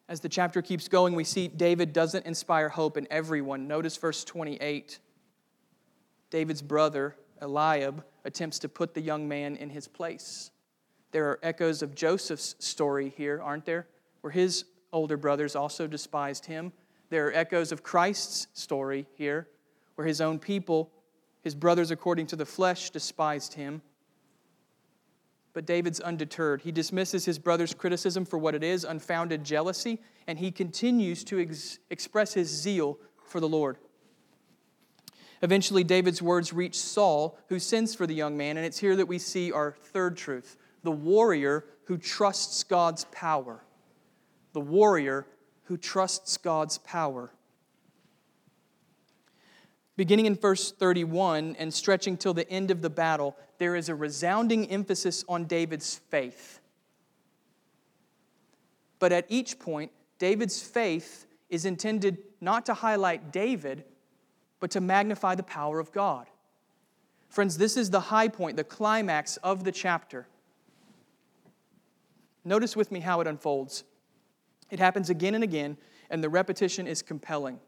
As 0.09 0.21
the 0.21 0.29
chapter 0.29 0.63
keeps 0.63 0.87
going, 0.87 1.15
we 1.15 1.25
see 1.25 1.49
David 1.49 1.93
doesn't 1.93 2.27
inspire 2.27 2.69
hope 2.69 2.97
in 2.97 3.09
everyone. 3.11 3.67
Notice 3.67 3.97
verse 3.97 4.23
28. 4.23 5.01
David's 6.31 6.63
brother, 6.63 7.17
Eliab, 7.41 8.05
attempts 8.25 8.61
to 8.61 8.69
put 8.69 8.95
the 8.95 9.01
young 9.01 9.27
man 9.27 9.57
in 9.57 9.71
his 9.71 9.89
place. 9.89 10.51
There 11.11 11.29
are 11.29 11.41
echoes 11.43 11.83
of 11.83 11.95
Joseph's 11.95 12.55
story 12.61 13.13
here, 13.17 13.41
aren't 13.43 13.65
there? 13.65 13.89
Where 14.27 14.33
his 14.33 14.65
older 14.93 15.17
brothers 15.17 15.55
also 15.55 15.87
despised 15.87 16.47
him. 16.47 16.73
There 17.11 17.29
are 17.29 17.33
echoes 17.33 17.71
of 17.71 17.85
Christ's 17.85 18.49
story 18.55 19.07
here, 19.15 19.47
where 19.95 20.05
his 20.05 20.21
own 20.21 20.41
people, 20.41 20.91
his 21.43 21.55
brothers 21.55 21.93
according 21.93 22.27
to 22.27 22.35
the 22.35 22.45
flesh, 22.45 22.91
despised 22.91 23.55
him. 23.55 23.83
But 25.53 25.65
David's 25.65 26.01
undeterred. 26.01 26.63
He 26.63 26.73
dismisses 26.73 27.25
his 27.25 27.39
brother's 27.39 27.73
criticism 27.73 28.25
for 28.25 28.37
what 28.37 28.57
it 28.57 28.65
is 28.65 28.83
unfounded 28.83 29.45
jealousy, 29.45 30.03
and 30.27 30.41
he 30.41 30.51
continues 30.51 31.23
to 31.23 31.39
ex- 31.39 31.79
express 31.91 32.35
his 32.35 32.49
zeal 32.49 32.99
for 33.29 33.39
the 33.39 33.49
Lord. 33.49 33.79
Eventually, 35.41 35.85
David's 35.85 36.21
words 36.21 36.53
reach 36.53 36.77
Saul, 36.77 37.39
who 37.49 37.61
sends 37.61 37.95
for 37.95 38.09
the 38.09 38.15
young 38.15 38.37
man, 38.37 38.57
and 38.57 38.67
it's 38.67 38.79
here 38.79 38.97
that 38.97 39.07
we 39.07 39.21
see 39.21 39.53
our 39.53 39.77
third 39.81 40.17
truth 40.17 40.57
the 40.83 40.91
warrior 40.91 41.65
who 41.85 41.97
trusts 41.97 42.65
God's 42.65 43.05
power 43.13 43.63
the 44.57 44.61
warrior 44.63 45.27
who 45.65 45.77
trusts 45.77 46.39
God's 46.39 46.79
power. 46.79 47.31
Beginning 49.99 50.25
in 50.25 50.35
verse 50.35 50.73
31 50.73 51.57
and 51.59 51.75
stretching 51.75 52.17
till 52.17 52.33
the 52.33 52.49
end 52.51 52.71
of 52.71 52.81
the 52.81 52.89
battle, 52.89 53.37
there 53.59 53.77
is 53.77 53.91
a 53.91 53.95
resounding 53.95 54.71
emphasis 54.71 55.27
on 55.29 55.45
David's 55.45 56.01
faith. 56.09 56.61
But 58.99 59.13
at 59.13 59.27
each 59.29 59.59
point, 59.59 59.93
David's 60.19 60.63
faith 60.63 61.27
is 61.51 61.67
intended 61.67 62.17
not 62.41 62.65
to 62.65 62.73
highlight 62.73 63.31
David, 63.31 63.85
but 64.59 64.71
to 64.71 64.81
magnify 64.81 65.35
the 65.35 65.43
power 65.43 65.79
of 65.79 65.93
God. 65.93 66.29
Friends, 67.29 67.59
this 67.59 67.77
is 67.77 67.91
the 67.91 68.01
high 68.01 68.29
point, 68.29 68.57
the 68.57 68.65
climax 68.65 69.37
of 69.37 69.65
the 69.65 69.73
chapter. 69.73 70.27
Notice 72.43 72.75
with 72.75 72.91
me 72.91 73.01
how 73.01 73.21
it 73.21 73.27
unfolds. 73.27 73.85
It 74.71 74.79
happens 74.79 75.11
again 75.11 75.35
and 75.35 75.45
again, 75.45 75.77
and 76.11 76.23
the 76.23 76.29
repetition 76.29 76.87
is 76.87 77.03
compelling. 77.03 77.61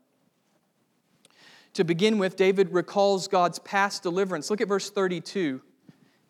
To 1.74 1.84
begin 1.84 2.18
with, 2.18 2.36
David 2.36 2.72
recalls 2.72 3.28
God's 3.28 3.58
past 3.60 4.02
deliverance. 4.02 4.50
Look 4.50 4.60
at 4.60 4.68
verse 4.68 4.90
32. 4.90 5.60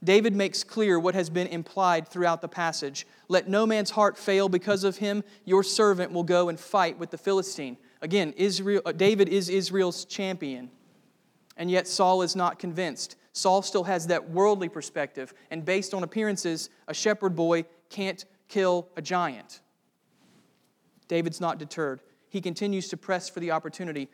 David 0.03 0.37
makes 0.37 0.63
clear 0.63 0.99
what 0.99 1.15
has 1.15 1.29
been 1.29 1.49
implied 1.49 2.07
throughout 2.07 2.41
the 2.41 2.49
passage. 2.49 3.07
Let 3.29 3.49
no 3.49 3.67
man's 3.67 3.91
heart 3.91 4.17
fail 4.17 4.49
because 4.49 4.85
of 4.85 4.99
him. 4.99 5.25
Your 5.45 5.63
servant 5.63 6.13
will 6.13 6.23
go 6.23 6.49
and 6.49 6.59
fight 6.59 6.99
with 6.99 7.11
the 7.11 7.19
Philistine. 7.19 7.77
Again, 8.01 8.33
Israel, 8.37 8.83
uh, 8.87 8.93
David 8.93 9.29
is 9.29 9.49
Israel's 9.49 10.05
champion. 10.05 10.71
And 11.57 11.71
yet 11.71 11.89
Saul 11.89 12.23
is 12.23 12.37
not 12.37 12.61
convinced. 12.61 13.17
Saul 13.33 13.63
still 13.63 13.85
has 13.85 14.07
that 14.07 14.31
worldly 14.31 14.69
perspective. 14.69 15.35
And 15.51 15.65
based 15.65 15.93
on 15.95 16.05
appearances, 16.05 16.71
a 16.87 16.95
shepherd 16.95 17.35
boy 17.35 17.65
can't 17.91 18.25
kill 18.47 18.89
a 18.97 19.03
giant. 19.03 19.61
David's 21.09 21.41
not 21.41 21.59
deterred. 21.59 22.01
He 22.29 22.41
continues 22.41 22.89
to 22.89 22.97
press 22.97 23.29
for 23.29 23.41
the 23.41 23.51
opportunity. 23.51 24.09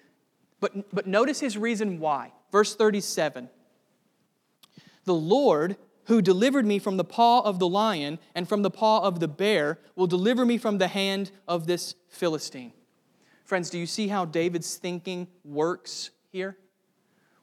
But, 0.60 0.94
but 0.94 1.06
notice 1.06 1.40
his 1.40 1.58
reason 1.58 1.98
why. 1.98 2.32
Verse 2.50 2.74
37 2.74 3.50
The 5.04 5.14
Lord, 5.14 5.76
who 6.04 6.22
delivered 6.22 6.64
me 6.64 6.78
from 6.78 6.96
the 6.96 7.04
paw 7.04 7.40
of 7.40 7.58
the 7.58 7.68
lion 7.68 8.18
and 8.34 8.48
from 8.48 8.62
the 8.62 8.70
paw 8.70 9.00
of 9.00 9.20
the 9.20 9.28
bear, 9.28 9.78
will 9.96 10.06
deliver 10.06 10.46
me 10.46 10.56
from 10.56 10.78
the 10.78 10.88
hand 10.88 11.32
of 11.48 11.66
this 11.66 11.94
Philistine. 12.08 12.72
Friends, 13.44 13.68
do 13.68 13.78
you 13.78 13.86
see 13.86 14.08
how 14.08 14.24
David's 14.24 14.76
thinking 14.76 15.26
works 15.44 16.10
here? 16.30 16.56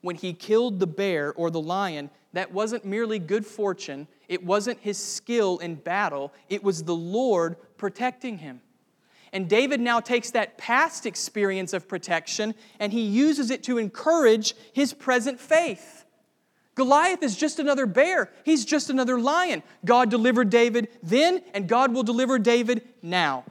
When 0.01 0.15
he 0.15 0.33
killed 0.33 0.79
the 0.79 0.87
bear 0.87 1.31
or 1.33 1.51
the 1.51 1.61
lion, 1.61 2.09
that 2.33 2.51
wasn't 2.51 2.85
merely 2.85 3.19
good 3.19 3.45
fortune, 3.45 4.07
it 4.27 4.43
wasn't 4.43 4.79
his 4.79 4.97
skill 4.97 5.59
in 5.59 5.75
battle, 5.75 6.33
it 6.49 6.63
was 6.63 6.83
the 6.83 6.95
Lord 6.95 7.57
protecting 7.77 8.39
him. 8.39 8.61
And 9.33 9.47
David 9.47 9.79
now 9.79 9.99
takes 9.99 10.31
that 10.31 10.57
past 10.57 11.05
experience 11.05 11.73
of 11.73 11.87
protection 11.87 12.53
and 12.79 12.91
he 12.91 13.01
uses 13.01 13.49
it 13.49 13.63
to 13.63 13.77
encourage 13.77 14.53
his 14.73 14.93
present 14.93 15.39
faith. 15.39 16.05
Goliath 16.75 17.21
is 17.23 17.35
just 17.35 17.59
another 17.59 17.85
bear. 17.85 18.31
He's 18.43 18.65
just 18.65 18.89
another 18.89 19.19
lion. 19.19 19.63
God 19.85 20.09
delivered 20.09 20.49
David 20.49 20.87
then, 21.03 21.41
and 21.53 21.67
God 21.67 21.93
will 21.93 22.03
deliver 22.03 22.39
David 22.39 22.87
now. 23.01 23.43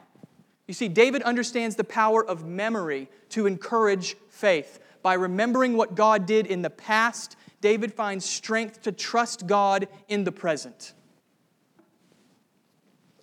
You 0.66 0.74
see, 0.74 0.88
David 0.88 1.22
understands 1.22 1.76
the 1.76 1.84
power 1.84 2.24
of 2.24 2.46
memory 2.46 3.08
to 3.30 3.46
encourage 3.46 4.16
faith. 4.28 4.78
By 5.02 5.14
remembering 5.14 5.76
what 5.76 5.94
God 5.94 6.26
did 6.26 6.46
in 6.46 6.62
the 6.62 6.70
past, 6.70 7.36
David 7.60 7.92
finds 7.92 8.24
strength 8.24 8.82
to 8.82 8.92
trust 8.92 9.46
God 9.46 9.88
in 10.08 10.24
the 10.24 10.32
present. 10.32 10.94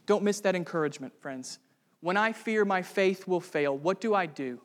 Don't 0.06 0.24
miss 0.24 0.42
that 0.42 0.56
encouragement, 0.56 1.14
friends. 1.22 1.60
When 2.02 2.18
I 2.18 2.32
fear 2.32 2.64
my 2.66 2.82
faith 2.82 3.28
will 3.28 3.42
fail, 3.42 3.78
what 3.78 4.00
do 4.00 4.14
I 4.14 4.26
do? 4.26 4.62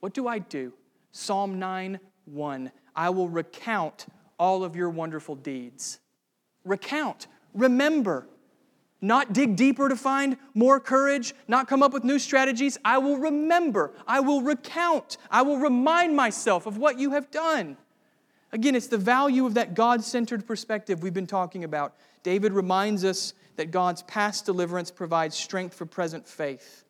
What 0.00 0.14
do 0.14 0.28
I 0.28 0.38
do? 0.38 0.72
Psalm 1.12 1.58
9 1.58 1.98
1. 2.26 2.72
I 2.94 3.10
will 3.10 3.28
recount 3.28 4.06
all 4.38 4.64
of 4.64 4.76
your 4.76 4.90
wonderful 4.90 5.34
deeds. 5.34 5.98
Recount, 6.64 7.26
remember, 7.54 8.26
not 9.00 9.32
dig 9.32 9.56
deeper 9.56 9.88
to 9.88 9.96
find 9.96 10.36
more 10.54 10.80
courage, 10.80 11.34
not 11.46 11.68
come 11.68 11.82
up 11.82 11.92
with 11.92 12.04
new 12.04 12.18
strategies. 12.18 12.76
I 12.84 12.98
will 12.98 13.16
remember, 13.16 13.92
I 14.06 14.20
will 14.20 14.42
recount, 14.42 15.16
I 15.30 15.42
will 15.42 15.58
remind 15.58 16.16
myself 16.16 16.66
of 16.66 16.76
what 16.76 16.98
you 16.98 17.12
have 17.12 17.30
done. 17.30 17.76
Again, 18.52 18.74
it's 18.74 18.86
the 18.86 18.98
value 18.98 19.46
of 19.46 19.54
that 19.54 19.74
God 19.74 20.02
centered 20.02 20.46
perspective 20.46 21.02
we've 21.02 21.14
been 21.14 21.26
talking 21.26 21.64
about. 21.64 21.94
David 22.22 22.52
reminds 22.52 23.04
us 23.04 23.34
that 23.58 23.72
God's 23.72 24.02
past 24.04 24.46
deliverance 24.46 24.92
provides 24.92 25.36
strength 25.36 25.74
for 25.74 25.84
present 25.84 26.28
faith. 26.28 26.84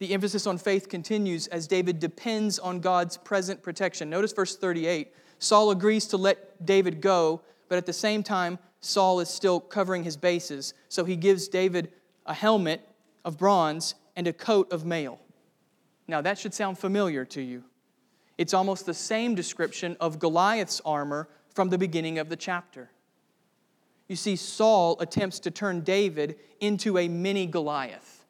The 0.00 0.12
emphasis 0.12 0.44
on 0.44 0.58
faith 0.58 0.88
continues 0.88 1.46
as 1.46 1.68
David 1.68 2.00
depends 2.00 2.58
on 2.58 2.80
God's 2.80 3.16
present 3.16 3.62
protection. 3.62 4.10
Notice 4.10 4.32
verse 4.32 4.56
38. 4.56 5.12
Saul 5.38 5.70
agrees 5.70 6.06
to 6.08 6.16
let 6.16 6.66
David 6.66 7.00
go, 7.00 7.42
but 7.68 7.78
at 7.78 7.86
the 7.86 7.92
same 7.92 8.24
time, 8.24 8.58
Saul 8.80 9.20
is 9.20 9.28
still 9.28 9.60
covering 9.60 10.02
his 10.02 10.16
bases. 10.16 10.74
So 10.88 11.04
he 11.04 11.14
gives 11.14 11.46
David 11.46 11.92
a 12.26 12.34
helmet 12.34 12.80
of 13.24 13.38
bronze 13.38 13.94
and 14.16 14.26
a 14.26 14.32
coat 14.32 14.72
of 14.72 14.84
mail. 14.84 15.20
Now, 16.08 16.22
that 16.22 16.40
should 16.40 16.54
sound 16.54 16.76
familiar 16.76 17.24
to 17.26 17.40
you. 17.40 17.62
It's 18.36 18.54
almost 18.54 18.84
the 18.84 18.94
same 18.94 19.36
description 19.36 19.96
of 20.00 20.18
Goliath's 20.18 20.80
armor 20.84 21.28
from 21.54 21.68
the 21.68 21.78
beginning 21.78 22.18
of 22.18 22.28
the 22.28 22.36
chapter. 22.36 22.90
You 24.08 24.16
see, 24.16 24.36
Saul 24.36 24.96
attempts 25.00 25.38
to 25.40 25.50
turn 25.50 25.82
David 25.82 26.36
into 26.60 26.98
a 26.98 27.08
mini 27.08 27.46
Goliath. 27.46 28.24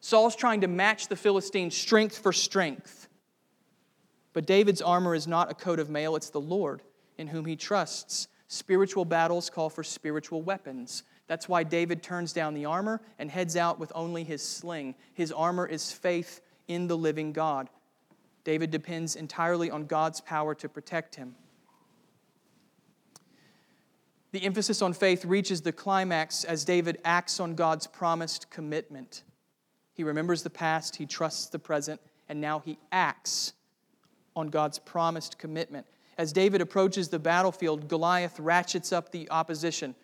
Saul's 0.00 0.36
trying 0.36 0.60
to 0.60 0.68
match 0.68 1.08
the 1.08 1.16
Philistine 1.16 1.70
strength 1.70 2.18
for 2.18 2.32
strength. 2.32 3.08
But 4.32 4.46
David's 4.46 4.82
armor 4.82 5.14
is 5.14 5.26
not 5.26 5.50
a 5.50 5.54
coat 5.54 5.78
of 5.78 5.90
mail, 5.90 6.16
it's 6.16 6.30
the 6.30 6.40
Lord 6.40 6.82
in 7.18 7.28
whom 7.28 7.44
he 7.44 7.56
trusts. 7.56 8.28
Spiritual 8.48 9.04
battles 9.04 9.50
call 9.50 9.70
for 9.70 9.82
spiritual 9.82 10.42
weapons. 10.42 11.02
That's 11.26 11.48
why 11.48 11.62
David 11.62 12.02
turns 12.02 12.32
down 12.32 12.54
the 12.54 12.66
armor 12.66 13.00
and 13.18 13.30
heads 13.30 13.56
out 13.56 13.78
with 13.78 13.90
only 13.94 14.24
his 14.24 14.42
sling. 14.42 14.94
His 15.14 15.32
armor 15.32 15.66
is 15.66 15.90
faith 15.90 16.42
in 16.68 16.86
the 16.86 16.96
living 16.96 17.32
God. 17.32 17.70
David 18.44 18.70
depends 18.70 19.16
entirely 19.16 19.70
on 19.70 19.86
God's 19.86 20.20
power 20.20 20.54
to 20.56 20.68
protect 20.68 21.14
him. 21.14 21.34
The 24.34 24.42
emphasis 24.42 24.82
on 24.82 24.94
faith 24.94 25.24
reaches 25.24 25.60
the 25.60 25.70
climax 25.70 26.42
as 26.42 26.64
David 26.64 26.98
acts 27.04 27.38
on 27.38 27.54
God's 27.54 27.86
promised 27.86 28.50
commitment. 28.50 29.22
He 29.92 30.02
remembers 30.02 30.42
the 30.42 30.50
past, 30.50 30.96
he 30.96 31.06
trusts 31.06 31.46
the 31.46 31.60
present, 31.60 32.00
and 32.28 32.40
now 32.40 32.58
he 32.58 32.76
acts 32.90 33.52
on 34.34 34.48
God's 34.48 34.80
promised 34.80 35.38
commitment. 35.38 35.86
As 36.18 36.32
David 36.32 36.60
approaches 36.60 37.08
the 37.08 37.20
battlefield, 37.20 37.86
Goliath 37.86 38.40
ratchets 38.40 38.92
up 38.92 39.12
the 39.12 39.30
opposition. 39.30 39.94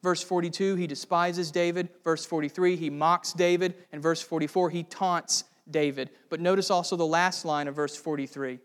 Verse 0.00 0.22
42, 0.22 0.76
he 0.76 0.86
despises 0.86 1.50
David. 1.50 1.88
Verse 2.04 2.24
43, 2.24 2.76
he 2.76 2.88
mocks 2.88 3.32
David. 3.32 3.74
And 3.90 4.00
verse 4.00 4.22
44, 4.22 4.70
he 4.70 4.84
taunts 4.84 5.42
David. 5.68 6.10
But 6.28 6.38
notice 6.38 6.70
also 6.70 6.94
the 6.94 7.04
last 7.04 7.44
line 7.44 7.66
of 7.66 7.74
verse 7.74 7.96
43 7.96 8.60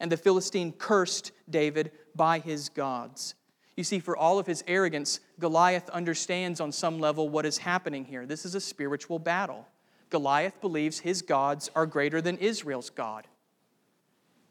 and 0.00 0.12
the 0.12 0.18
Philistine 0.18 0.72
cursed 0.72 1.32
David 1.48 1.92
by 2.14 2.40
his 2.40 2.68
gods. 2.68 3.34
You 3.78 3.84
see, 3.84 4.00
for 4.00 4.16
all 4.16 4.40
of 4.40 4.46
his 4.48 4.64
arrogance, 4.66 5.20
Goliath 5.38 5.88
understands 5.90 6.60
on 6.60 6.72
some 6.72 6.98
level 6.98 7.28
what 7.28 7.46
is 7.46 7.58
happening 7.58 8.04
here. 8.04 8.26
This 8.26 8.44
is 8.44 8.56
a 8.56 8.60
spiritual 8.60 9.20
battle. 9.20 9.68
Goliath 10.10 10.60
believes 10.60 10.98
his 10.98 11.22
gods 11.22 11.70
are 11.76 11.86
greater 11.86 12.20
than 12.20 12.38
Israel's 12.38 12.90
God. 12.90 13.28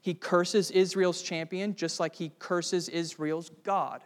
He 0.00 0.14
curses 0.14 0.70
Israel's 0.70 1.20
champion 1.20 1.76
just 1.76 2.00
like 2.00 2.14
he 2.14 2.32
curses 2.38 2.88
Israel's 2.88 3.50
God. 3.64 4.02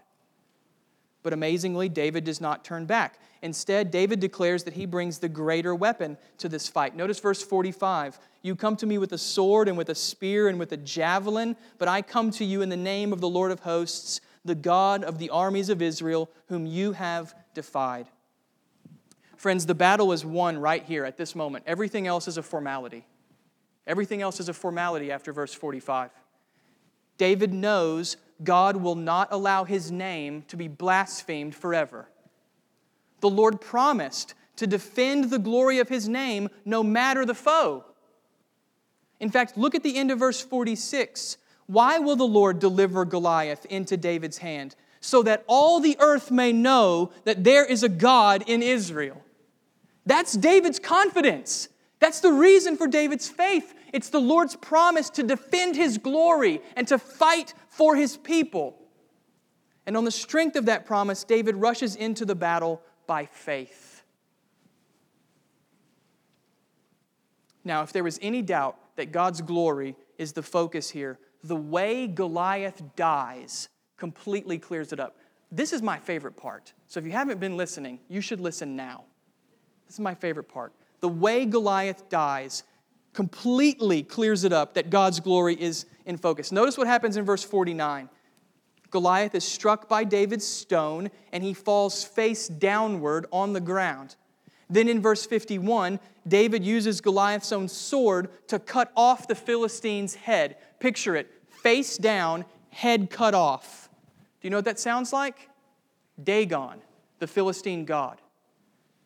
But 1.22 1.32
amazingly, 1.32 1.88
David 1.88 2.24
does 2.24 2.40
not 2.40 2.64
turn 2.64 2.86
back. 2.86 3.20
Instead, 3.42 3.92
David 3.92 4.18
declares 4.18 4.64
that 4.64 4.74
he 4.74 4.86
brings 4.86 5.20
the 5.20 5.28
greater 5.28 5.72
weapon 5.72 6.18
to 6.38 6.48
this 6.48 6.66
fight. 6.66 6.96
Notice 6.96 7.20
verse 7.20 7.44
45 7.44 8.18
You 8.42 8.56
come 8.56 8.74
to 8.74 8.86
me 8.86 8.98
with 8.98 9.12
a 9.12 9.18
sword 9.18 9.68
and 9.68 9.78
with 9.78 9.88
a 9.88 9.94
spear 9.94 10.48
and 10.48 10.58
with 10.58 10.72
a 10.72 10.76
javelin, 10.78 11.54
but 11.78 11.86
I 11.86 12.02
come 12.02 12.32
to 12.32 12.44
you 12.44 12.60
in 12.60 12.70
the 12.70 12.76
name 12.76 13.12
of 13.12 13.20
the 13.20 13.28
Lord 13.28 13.52
of 13.52 13.60
hosts 13.60 14.20
the 14.44 14.54
God 14.54 15.04
of 15.04 15.18
the 15.18 15.30
armies 15.30 15.68
of 15.68 15.82
Israel, 15.82 16.30
whom 16.48 16.66
you 16.66 16.92
have 16.92 17.34
defied. 17.54 18.06
Friends, 19.36 19.66
the 19.66 19.74
battle 19.74 20.12
is 20.12 20.24
won 20.24 20.58
right 20.58 20.84
here 20.84 21.04
at 21.04 21.16
this 21.16 21.34
moment. 21.34 21.64
Everything 21.66 22.06
else 22.06 22.28
is 22.28 22.38
a 22.38 22.42
formality. 22.42 23.04
Everything 23.86 24.22
else 24.22 24.38
is 24.38 24.48
a 24.48 24.54
formality 24.54 25.10
after 25.10 25.32
verse 25.32 25.52
45. 25.52 26.10
David 27.18 27.52
knows 27.52 28.16
God 28.42 28.76
will 28.76 28.94
not 28.94 29.28
allow 29.30 29.64
his 29.64 29.90
name 29.90 30.42
to 30.48 30.56
be 30.56 30.68
blasphemed 30.68 31.54
forever. 31.54 32.08
The 33.20 33.30
Lord 33.30 33.60
promised 33.60 34.34
to 34.56 34.66
defend 34.66 35.30
the 35.30 35.38
glory 35.38 35.78
of 35.78 35.88
his 35.88 36.08
name 36.08 36.48
no 36.64 36.82
matter 36.82 37.24
the 37.24 37.34
foe. 37.34 37.84
In 39.20 39.30
fact, 39.30 39.56
look 39.56 39.74
at 39.74 39.82
the 39.82 39.96
end 39.96 40.10
of 40.10 40.18
verse 40.18 40.40
46. 40.40 41.36
Why 41.66 41.98
will 41.98 42.16
the 42.16 42.24
Lord 42.24 42.58
deliver 42.58 43.04
Goliath 43.04 43.64
into 43.66 43.96
David's 43.96 44.38
hand? 44.38 44.74
So 45.00 45.22
that 45.22 45.44
all 45.46 45.80
the 45.80 45.96
earth 45.98 46.30
may 46.30 46.52
know 46.52 47.12
that 47.24 47.44
there 47.44 47.64
is 47.64 47.82
a 47.82 47.88
God 47.88 48.44
in 48.46 48.62
Israel. 48.62 49.22
That's 50.06 50.32
David's 50.32 50.78
confidence. 50.78 51.68
That's 51.98 52.20
the 52.20 52.32
reason 52.32 52.76
for 52.76 52.86
David's 52.86 53.28
faith 53.28 53.74
It's 53.92 54.08
the 54.08 54.20
Lord's 54.20 54.56
promise 54.56 55.10
to 55.10 55.22
defend 55.22 55.76
his 55.76 55.98
glory 55.98 56.62
and 56.76 56.88
to 56.88 56.98
fight 56.98 57.52
for 57.68 57.94
his 57.94 58.16
people. 58.16 58.78
And 59.86 59.96
on 59.96 60.04
the 60.04 60.10
strength 60.10 60.56
of 60.56 60.66
that 60.66 60.86
promise, 60.86 61.24
David 61.24 61.56
rushes 61.56 61.94
into 61.94 62.24
the 62.24 62.34
battle 62.34 62.80
by 63.06 63.26
faith. 63.26 64.02
Now, 67.64 67.82
if 67.82 67.92
there 67.92 68.04
was 68.04 68.18
any 68.22 68.42
doubt 68.42 68.76
that 68.96 69.12
God's 69.12 69.40
glory 69.40 69.94
is 70.18 70.32
the 70.32 70.42
focus 70.42 70.90
here, 70.90 71.18
the 71.42 71.56
way 71.56 72.06
Goliath 72.06 72.82
dies 72.96 73.68
completely 73.96 74.58
clears 74.58 74.92
it 74.92 75.00
up. 75.00 75.16
This 75.50 75.72
is 75.72 75.82
my 75.82 75.98
favorite 75.98 76.36
part. 76.36 76.72
So 76.86 76.98
if 76.98 77.06
you 77.06 77.12
haven't 77.12 77.40
been 77.40 77.56
listening, 77.56 78.00
you 78.08 78.20
should 78.20 78.40
listen 78.40 78.74
now. 78.74 79.04
This 79.86 79.96
is 79.96 80.00
my 80.00 80.14
favorite 80.14 80.48
part. 80.48 80.72
The 81.00 81.08
way 81.08 81.44
Goliath 81.44 82.08
dies 82.08 82.64
completely 83.12 84.02
clears 84.02 84.44
it 84.44 84.52
up 84.52 84.74
that 84.74 84.88
God's 84.88 85.20
glory 85.20 85.60
is 85.60 85.84
in 86.06 86.16
focus. 86.16 86.52
Notice 86.52 86.78
what 86.78 86.86
happens 86.86 87.16
in 87.16 87.24
verse 87.24 87.44
49. 87.44 88.08
Goliath 88.90 89.34
is 89.34 89.44
struck 89.44 89.88
by 89.88 90.04
David's 90.04 90.46
stone 90.46 91.10
and 91.32 91.42
he 91.42 91.54
falls 91.54 92.04
face 92.04 92.48
downward 92.48 93.26
on 93.32 93.52
the 93.52 93.60
ground. 93.60 94.16
Then 94.70 94.88
in 94.88 95.02
verse 95.02 95.26
51, 95.26 96.00
David 96.26 96.64
uses 96.64 97.00
Goliath's 97.00 97.52
own 97.52 97.68
sword 97.68 98.30
to 98.48 98.58
cut 98.58 98.90
off 98.96 99.28
the 99.28 99.34
Philistine's 99.34 100.14
head. 100.14 100.56
Picture 100.82 101.14
it 101.14 101.30
face 101.62 101.96
down, 101.96 102.44
head 102.70 103.08
cut 103.08 103.34
off. 103.34 103.88
Do 104.40 104.48
you 104.48 104.50
know 104.50 104.56
what 104.56 104.64
that 104.64 104.80
sounds 104.80 105.12
like? 105.12 105.48
Dagon, 106.20 106.82
the 107.20 107.28
Philistine 107.28 107.84
god. 107.84 108.20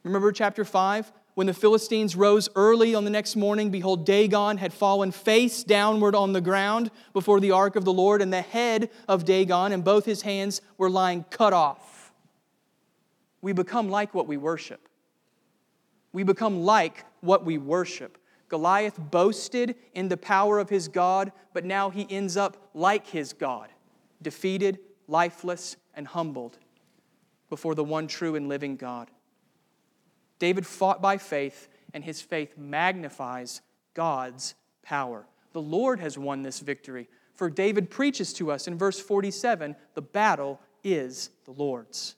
Remember 0.03 0.33
chapter 0.33 0.65
5? 0.65 1.13
When 1.35 1.47
the 1.47 1.53
Philistines 1.53 2.17
rose 2.17 2.49
early 2.57 2.95
on 2.95 3.05
the 3.05 3.11
next 3.11 3.37
morning, 3.37 3.69
behold, 3.69 4.07
Dagon 4.07 4.57
had 4.57 4.73
fallen 4.73 5.11
face 5.11 5.65
downward 5.65 6.15
on 6.15 6.33
the 6.33 6.41
ground 6.41 6.91
before 7.13 7.41
the 7.41 7.51
ark 7.51 7.77
of 7.77 7.85
the 7.85 7.93
Lord, 7.93 8.23
and 8.23 8.33
the 8.33 8.41
head 8.41 8.89
of 9.07 9.27
Dagon 9.27 9.71
and 9.71 9.85
both 9.85 10.07
his 10.07 10.23
hands 10.23 10.63
were 10.79 10.89
lying 10.89 11.27
cut 11.29 11.53
off. 11.53 12.11
We 13.43 13.53
become 13.53 13.91
like 13.91 14.15
what 14.15 14.27
we 14.27 14.39
worship. 14.39 14.89
We 16.15 16.23
become 16.23 16.63
like 16.63 17.05
what 17.21 17.45
we 17.45 17.59
worship. 17.59 18.17
Goliath 18.49 18.99
boasted 18.99 19.75
in 19.95 20.09
the 20.09 20.17
power 20.17 20.59
of 20.59 20.69
his 20.69 20.89
God, 20.89 21.33
but 21.53 21.65
now 21.65 21.91
he 21.91 22.07
ends 22.09 22.37
up 22.37 22.71
like 22.75 23.07
his 23.07 23.33
God, 23.33 23.69
defeated, 24.23 24.79
lifeless, 25.09 25.77
and 25.95 26.07
humbled 26.07 26.59
before 27.49 27.75
the 27.75 27.85
one 27.85 28.07
true 28.07 28.37
and 28.37 28.49
living 28.49 28.77
God. 28.77 29.11
David 30.39 30.67
fought 30.67 31.01
by 31.01 31.17
faith, 31.17 31.69
and 31.95 32.05
his 32.05 32.21
faith 32.21 32.57
magnifies 32.59 33.63
God's 33.95 34.55
power. 34.83 35.27
The 35.53 35.63
Lord 35.63 36.01
has 36.01 36.19
won 36.19 36.43
this 36.43 36.61
victory. 36.61 37.09
For 37.35 37.51
David 37.51 37.91
preaches 37.91 38.33
to 38.35 38.51
us 38.51 38.67
in 38.67 38.77
verse 38.79 39.01
47 39.01 39.77
the 39.95 40.03
battle 40.03 40.61
is 40.85 41.31
the 41.45 41.53
Lord's. 41.53 42.17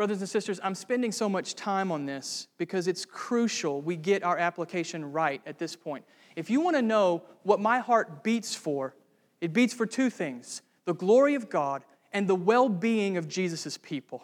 Brothers 0.00 0.20
and 0.20 0.30
sisters, 0.30 0.58
I'm 0.62 0.74
spending 0.74 1.12
so 1.12 1.28
much 1.28 1.54
time 1.54 1.92
on 1.92 2.06
this 2.06 2.48
because 2.56 2.88
it's 2.88 3.04
crucial 3.04 3.82
we 3.82 3.96
get 3.96 4.22
our 4.22 4.38
application 4.38 5.12
right 5.12 5.42
at 5.44 5.58
this 5.58 5.76
point. 5.76 6.06
If 6.36 6.48
you 6.48 6.62
want 6.62 6.76
to 6.76 6.80
know 6.80 7.22
what 7.42 7.60
my 7.60 7.80
heart 7.80 8.24
beats 8.24 8.54
for, 8.54 8.94
it 9.42 9.52
beats 9.52 9.74
for 9.74 9.84
two 9.84 10.08
things 10.08 10.62
the 10.86 10.94
glory 10.94 11.34
of 11.34 11.50
God 11.50 11.84
and 12.14 12.26
the 12.26 12.34
well 12.34 12.70
being 12.70 13.18
of 13.18 13.28
Jesus' 13.28 13.76
people. 13.76 14.22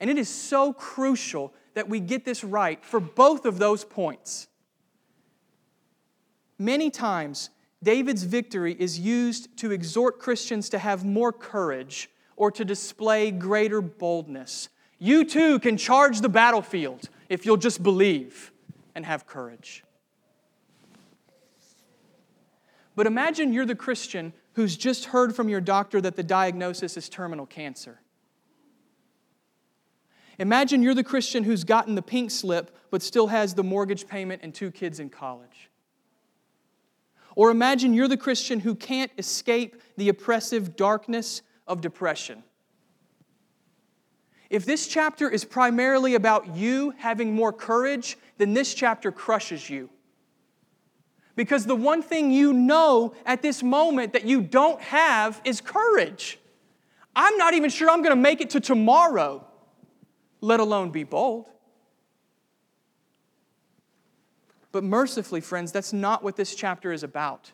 And 0.00 0.10
it 0.10 0.18
is 0.18 0.28
so 0.28 0.72
crucial 0.72 1.54
that 1.74 1.88
we 1.88 2.00
get 2.00 2.24
this 2.24 2.42
right 2.42 2.84
for 2.84 2.98
both 2.98 3.46
of 3.46 3.60
those 3.60 3.84
points. 3.84 4.48
Many 6.58 6.90
times, 6.90 7.50
David's 7.84 8.24
victory 8.24 8.74
is 8.76 8.98
used 8.98 9.56
to 9.58 9.70
exhort 9.70 10.18
Christians 10.18 10.68
to 10.70 10.78
have 10.80 11.04
more 11.04 11.32
courage 11.32 12.10
or 12.36 12.50
to 12.50 12.64
display 12.64 13.30
greater 13.30 13.80
boldness. 13.80 14.68
You 14.98 15.24
too 15.24 15.58
can 15.58 15.76
charge 15.76 16.20
the 16.20 16.28
battlefield 16.28 17.08
if 17.28 17.44
you'll 17.44 17.56
just 17.56 17.82
believe 17.82 18.52
and 18.94 19.04
have 19.04 19.26
courage. 19.26 19.84
But 22.96 23.06
imagine 23.06 23.52
you're 23.52 23.66
the 23.66 23.74
Christian 23.74 24.32
who's 24.54 24.76
just 24.76 25.06
heard 25.06 25.34
from 25.34 25.48
your 25.48 25.60
doctor 25.60 26.00
that 26.00 26.16
the 26.16 26.22
diagnosis 26.22 26.96
is 26.96 27.08
terminal 27.08 27.46
cancer. 27.46 28.00
Imagine 30.38 30.82
you're 30.82 30.94
the 30.94 31.04
Christian 31.04 31.44
who's 31.44 31.64
gotten 31.64 31.94
the 31.94 32.02
pink 32.02 32.30
slip 32.30 32.76
but 32.90 33.02
still 33.02 33.28
has 33.28 33.54
the 33.54 33.64
mortgage 33.64 34.06
payment 34.06 34.42
and 34.42 34.54
two 34.54 34.70
kids 34.70 35.00
in 35.00 35.10
college. 35.10 35.70
Or 37.36 37.50
imagine 37.50 37.94
you're 37.94 38.08
the 38.08 38.16
Christian 38.16 38.60
who 38.60 38.74
can't 38.74 39.10
escape 39.18 39.82
the 39.96 40.08
oppressive 40.08 40.76
darkness 40.76 41.42
of 41.66 41.80
depression. 41.80 42.42
If 44.50 44.64
this 44.64 44.86
chapter 44.86 45.28
is 45.28 45.44
primarily 45.44 46.14
about 46.14 46.56
you 46.56 46.94
having 46.98 47.34
more 47.34 47.52
courage, 47.52 48.16
then 48.38 48.54
this 48.54 48.74
chapter 48.74 49.10
crushes 49.10 49.68
you. 49.68 49.90
Because 51.36 51.66
the 51.66 51.74
one 51.74 52.02
thing 52.02 52.30
you 52.30 52.52
know 52.52 53.14
at 53.26 53.42
this 53.42 53.62
moment 53.62 54.12
that 54.12 54.24
you 54.24 54.40
don't 54.40 54.80
have 54.80 55.40
is 55.44 55.60
courage. 55.60 56.38
I'm 57.16 57.36
not 57.36 57.54
even 57.54 57.70
sure 57.70 57.90
I'm 57.90 58.02
going 58.02 58.14
to 58.14 58.20
make 58.20 58.40
it 58.40 58.50
to 58.50 58.60
tomorrow, 58.60 59.44
let 60.40 60.60
alone 60.60 60.90
be 60.90 61.04
bold. 61.04 61.46
But 64.70 64.84
mercifully, 64.84 65.40
friends, 65.40 65.72
that's 65.72 65.92
not 65.92 66.22
what 66.22 66.36
this 66.36 66.54
chapter 66.54 66.92
is 66.92 67.02
about. 67.02 67.52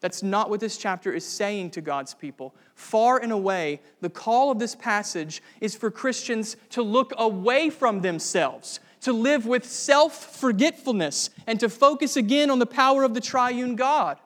That's 0.00 0.22
not 0.22 0.50
what 0.50 0.60
this 0.60 0.76
chapter 0.76 1.12
is 1.12 1.24
saying 1.24 1.70
to 1.70 1.80
God's 1.80 2.14
people. 2.14 2.54
Far 2.74 3.18
and 3.18 3.32
away, 3.32 3.80
the 4.00 4.10
call 4.10 4.50
of 4.50 4.58
this 4.58 4.74
passage 4.74 5.42
is 5.60 5.74
for 5.74 5.90
Christians 5.90 6.56
to 6.70 6.82
look 6.82 7.12
away 7.16 7.70
from 7.70 8.02
themselves, 8.02 8.80
to 9.00 9.12
live 9.12 9.46
with 9.46 9.64
self 9.64 10.36
forgetfulness 10.36 11.30
and 11.46 11.58
to 11.60 11.68
focus 11.68 12.16
again 12.16 12.50
on 12.50 12.58
the 12.58 12.66
power 12.66 13.02
of 13.04 13.14
the 13.14 13.20
triune 13.20 13.76
God. 13.76 14.18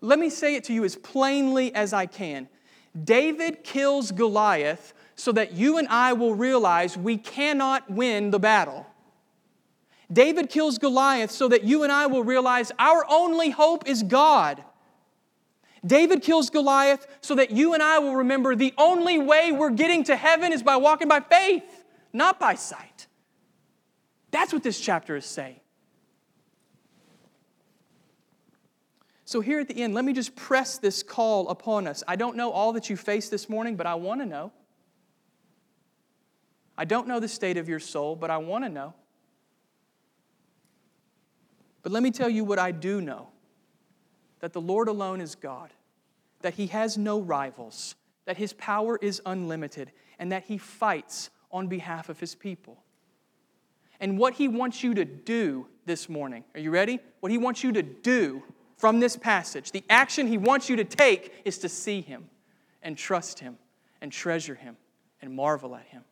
Let 0.00 0.18
me 0.18 0.28
say 0.28 0.54
it 0.54 0.64
to 0.64 0.74
you 0.74 0.84
as 0.84 0.96
plainly 0.96 1.74
as 1.74 1.94
I 1.94 2.04
can. 2.04 2.48
David 3.02 3.64
kills 3.64 4.12
Goliath 4.12 4.92
so 5.16 5.32
that 5.32 5.52
you 5.52 5.78
and 5.78 5.88
I 5.88 6.12
will 6.12 6.34
realize 6.34 6.96
we 6.96 7.16
cannot 7.16 7.90
win 7.90 8.30
the 8.30 8.38
battle. 8.38 8.86
David 10.12 10.50
kills 10.50 10.78
Goliath 10.78 11.30
so 11.30 11.48
that 11.48 11.64
you 11.64 11.82
and 11.82 11.92
I 11.92 12.06
will 12.06 12.24
realize 12.24 12.70
our 12.78 13.04
only 13.08 13.50
hope 13.50 13.88
is 13.88 14.02
God. 14.02 14.62
David 15.84 16.22
kills 16.22 16.50
Goliath 16.50 17.06
so 17.20 17.34
that 17.34 17.50
you 17.50 17.74
and 17.74 17.82
I 17.82 17.98
will 17.98 18.16
remember 18.16 18.54
the 18.54 18.72
only 18.78 19.18
way 19.18 19.52
we're 19.52 19.70
getting 19.70 20.04
to 20.04 20.16
heaven 20.16 20.52
is 20.52 20.62
by 20.62 20.76
walking 20.76 21.08
by 21.08 21.20
faith, 21.20 21.84
not 22.12 22.40
by 22.40 22.54
sight. 22.54 23.06
That's 24.30 24.52
what 24.52 24.62
this 24.62 24.80
chapter 24.80 25.16
is 25.16 25.26
saying. 25.26 25.60
So, 29.26 29.40
here 29.40 29.58
at 29.58 29.68
the 29.68 29.82
end, 29.82 29.94
let 29.94 30.04
me 30.04 30.12
just 30.12 30.36
press 30.36 30.78
this 30.78 31.02
call 31.02 31.48
upon 31.48 31.86
us. 31.86 32.02
I 32.06 32.16
don't 32.16 32.36
know 32.36 32.50
all 32.50 32.74
that 32.74 32.90
you 32.90 32.96
face 32.96 33.30
this 33.30 33.48
morning, 33.48 33.74
but 33.74 33.86
I 33.86 33.94
want 33.94 34.20
to 34.20 34.26
know. 34.26 34.52
I 36.76 36.84
don't 36.84 37.08
know 37.08 37.20
the 37.20 37.28
state 37.28 37.56
of 37.56 37.68
your 37.68 37.80
soul, 37.80 38.16
but 38.16 38.30
I 38.30 38.36
want 38.38 38.64
to 38.64 38.68
know. 38.68 38.94
But 41.84 41.92
let 41.92 42.02
me 42.02 42.10
tell 42.10 42.28
you 42.28 42.42
what 42.42 42.58
I 42.58 42.72
do 42.72 43.00
know 43.00 43.28
that 44.40 44.52
the 44.52 44.60
Lord 44.60 44.88
alone 44.88 45.20
is 45.20 45.36
God, 45.36 45.70
that 46.40 46.54
He 46.54 46.66
has 46.66 46.98
no 46.98 47.20
rivals, 47.20 47.94
that 48.24 48.36
His 48.36 48.52
power 48.54 48.98
is 49.00 49.22
unlimited, 49.24 49.92
and 50.18 50.32
that 50.32 50.44
He 50.44 50.58
fights 50.58 51.30
on 51.52 51.68
behalf 51.68 52.08
of 52.08 52.18
His 52.18 52.34
people 52.34 52.82
and 54.00 54.18
what 54.18 54.34
He 54.34 54.48
wants 54.48 54.82
you 54.82 54.94
to 54.94 55.04
do 55.04 55.66
this 55.86 56.08
morning. 56.08 56.44
Are 56.54 56.60
you 56.60 56.70
ready? 56.70 57.00
What 57.20 57.32
He 57.32 57.38
wants 57.38 57.62
you 57.62 57.72
to 57.72 57.82
do 57.82 58.42
from 58.76 59.00
this 59.00 59.16
passage, 59.16 59.70
the 59.70 59.84
action 59.88 60.26
He 60.26 60.38
wants 60.38 60.68
you 60.68 60.76
to 60.76 60.84
take 60.84 61.32
is 61.44 61.58
to 61.58 61.68
see 61.68 62.00
Him 62.00 62.28
and 62.82 62.98
trust 62.98 63.38
Him 63.38 63.56
and 64.00 64.10
treasure 64.10 64.54
Him 64.54 64.76
and 65.22 65.34
marvel 65.34 65.74
at 65.74 65.86
Him. 65.86 66.02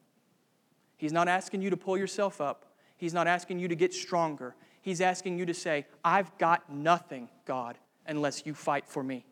He's 0.97 1.13
not 1.13 1.29
asking 1.29 1.63
you 1.63 1.71
to 1.71 1.77
pull 1.77 1.99
yourself 1.99 2.41
up, 2.41 2.67
He's 2.97 3.13
not 3.13 3.27
asking 3.27 3.59
you 3.59 3.69
to 3.69 3.75
get 3.75 3.93
stronger. 3.93 4.55
He's 4.83 5.01
asking 5.01 5.39
you 5.39 5.47
to 5.47 5.55
say, 5.55 5.87
I've 6.05 6.37
got 6.39 6.71
nothing, 6.71 7.29
God, 7.47 7.79
unless 8.07 8.45
you 8.45 8.53
fight 8.53 8.87
for 8.87 9.03
me. 9.03 9.25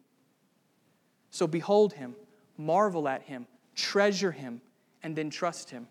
So 1.30 1.46
behold 1.46 1.92
Him, 1.92 2.14
marvel 2.57 3.07
at 3.07 3.22
Him, 3.22 3.46
treasure 3.74 4.32
Him, 4.32 4.62
and 5.03 5.14
then 5.14 5.28
trust 5.28 5.70
Him. 5.70 5.86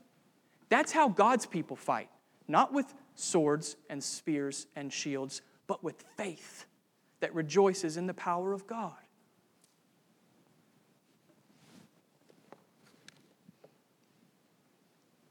That's 0.70 0.92
how 0.92 1.10
God's 1.10 1.46
people 1.46 1.76
fight 1.76 2.10
not 2.50 2.74
with 2.74 2.94
swords 3.16 3.78
and 3.90 4.04
spears 4.04 4.66
and 4.76 4.92
shields, 4.92 5.42
but 5.68 5.84
with 5.84 6.04
faith 6.18 6.66
that 7.22 7.34
rejoices 7.34 7.96
in 7.96 8.08
the 8.08 8.14
power 8.14 8.52
of 8.52 8.66
God. 8.66 8.92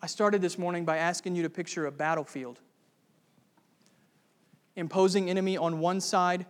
I 0.00 0.06
started 0.06 0.40
this 0.40 0.56
morning 0.56 0.84
by 0.84 0.98
asking 0.98 1.34
you 1.34 1.42
to 1.42 1.50
picture 1.50 1.86
a 1.86 1.90
battlefield. 1.90 2.60
Imposing 4.78 5.28
enemy 5.28 5.56
on 5.56 5.80
one 5.80 6.00
side, 6.00 6.46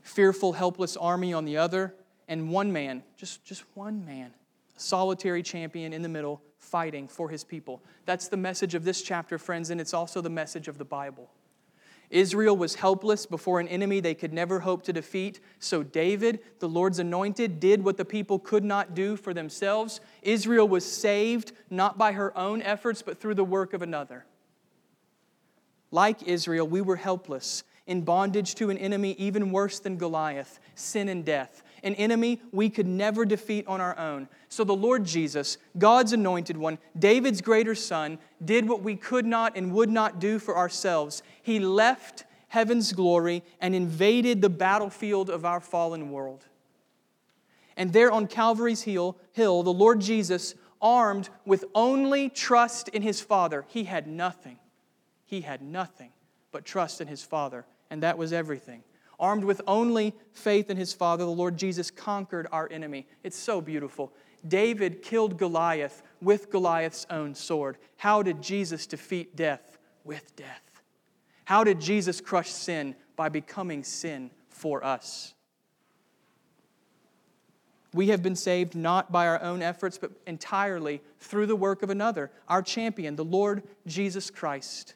fearful, 0.00 0.52
helpless 0.52 0.96
army 0.96 1.32
on 1.32 1.44
the 1.44 1.56
other, 1.56 1.96
and 2.28 2.48
one 2.48 2.72
man, 2.72 3.02
just, 3.16 3.44
just 3.44 3.64
one 3.74 4.04
man, 4.04 4.32
a 4.76 4.80
solitary 4.80 5.42
champion 5.42 5.92
in 5.92 6.00
the 6.00 6.08
middle, 6.08 6.40
fighting 6.58 7.08
for 7.08 7.28
his 7.28 7.42
people. 7.42 7.82
That's 8.04 8.28
the 8.28 8.36
message 8.36 8.76
of 8.76 8.84
this 8.84 9.02
chapter, 9.02 9.36
friends, 9.36 9.70
and 9.70 9.80
it's 9.80 9.92
also 9.92 10.20
the 10.20 10.30
message 10.30 10.68
of 10.68 10.78
the 10.78 10.84
Bible. 10.84 11.28
Israel 12.08 12.56
was 12.56 12.76
helpless 12.76 13.26
before 13.26 13.58
an 13.58 13.66
enemy 13.66 13.98
they 13.98 14.14
could 14.14 14.32
never 14.32 14.60
hope 14.60 14.84
to 14.84 14.92
defeat. 14.92 15.40
So 15.58 15.82
David, 15.82 16.38
the 16.60 16.68
Lord's 16.68 17.00
anointed, 17.00 17.58
did 17.58 17.82
what 17.82 17.96
the 17.96 18.04
people 18.04 18.38
could 18.38 18.62
not 18.62 18.94
do 18.94 19.16
for 19.16 19.34
themselves. 19.34 20.00
Israel 20.22 20.68
was 20.68 20.84
saved 20.84 21.50
not 21.68 21.98
by 21.98 22.12
her 22.12 22.36
own 22.38 22.62
efforts, 22.62 23.02
but 23.02 23.20
through 23.20 23.34
the 23.34 23.44
work 23.44 23.72
of 23.72 23.82
another. 23.82 24.24
Like 25.96 26.24
Israel, 26.24 26.68
we 26.68 26.82
were 26.82 26.96
helpless, 26.96 27.64
in 27.86 28.02
bondage 28.02 28.54
to 28.56 28.68
an 28.68 28.76
enemy 28.76 29.12
even 29.18 29.50
worse 29.50 29.78
than 29.78 29.96
Goliath 29.96 30.60
sin 30.74 31.08
and 31.08 31.24
death 31.24 31.62
an 31.82 31.94
enemy 31.94 32.40
we 32.52 32.68
could 32.68 32.86
never 32.86 33.24
defeat 33.24 33.66
on 33.66 33.80
our 33.80 33.96
own. 33.98 34.28
So 34.48 34.64
the 34.64 34.74
Lord 34.74 35.04
Jesus, 35.04 35.56
God's 35.78 36.12
anointed 36.12 36.56
one, 36.56 36.78
David's 36.98 37.40
greater 37.40 37.74
son, 37.74 38.18
did 38.44 38.68
what 38.68 38.82
we 38.82 38.96
could 38.96 39.24
not 39.24 39.56
and 39.56 39.72
would 39.72 39.88
not 39.88 40.18
do 40.18 40.38
for 40.38 40.56
ourselves. 40.56 41.22
He 41.42 41.60
left 41.60 42.24
heaven's 42.48 42.92
glory 42.92 43.42
and 43.60 43.74
invaded 43.74 44.42
the 44.42 44.50
battlefield 44.50 45.30
of 45.30 45.44
our 45.44 45.60
fallen 45.60 46.10
world. 46.10 46.44
And 47.76 47.92
there 47.92 48.10
on 48.10 48.26
Calvary's 48.26 48.82
hill, 48.82 49.16
hill, 49.32 49.62
the 49.62 49.72
Lord 49.72 50.00
Jesus, 50.00 50.56
armed 50.82 51.28
with 51.44 51.64
only 51.74 52.28
trust 52.28 52.88
in 52.88 53.02
his 53.02 53.20
Father, 53.20 53.64
he 53.68 53.84
had 53.84 54.06
nothing. 54.08 54.58
He 55.26 55.42
had 55.42 55.60
nothing 55.60 56.12
but 56.52 56.64
trust 56.64 57.00
in 57.00 57.08
his 57.08 57.22
Father, 57.22 57.66
and 57.90 58.02
that 58.02 58.16
was 58.16 58.32
everything. 58.32 58.82
Armed 59.18 59.44
with 59.44 59.60
only 59.66 60.14
faith 60.32 60.70
in 60.70 60.76
his 60.76 60.92
Father, 60.92 61.24
the 61.24 61.30
Lord 61.30 61.56
Jesus 61.56 61.90
conquered 61.90 62.46
our 62.52 62.68
enemy. 62.70 63.06
It's 63.22 63.36
so 63.36 63.60
beautiful. 63.60 64.12
David 64.46 65.02
killed 65.02 65.38
Goliath 65.38 66.02
with 66.20 66.50
Goliath's 66.50 67.06
own 67.10 67.34
sword. 67.34 67.78
How 67.96 68.22
did 68.22 68.42
Jesus 68.42 68.86
defeat 68.86 69.34
death? 69.34 69.78
With 70.04 70.36
death. 70.36 70.82
How 71.44 71.64
did 71.64 71.80
Jesus 71.80 72.20
crush 72.20 72.50
sin? 72.50 72.94
By 73.16 73.28
becoming 73.28 73.82
sin 73.82 74.30
for 74.48 74.84
us. 74.84 75.34
We 77.94 78.08
have 78.08 78.22
been 78.22 78.36
saved 78.36 78.74
not 78.74 79.10
by 79.10 79.26
our 79.26 79.40
own 79.42 79.62
efforts, 79.62 79.96
but 79.96 80.10
entirely 80.26 81.00
through 81.18 81.46
the 81.46 81.56
work 81.56 81.82
of 81.82 81.88
another, 81.88 82.30
our 82.46 82.60
champion, 82.60 83.16
the 83.16 83.24
Lord 83.24 83.62
Jesus 83.86 84.30
Christ. 84.30 84.94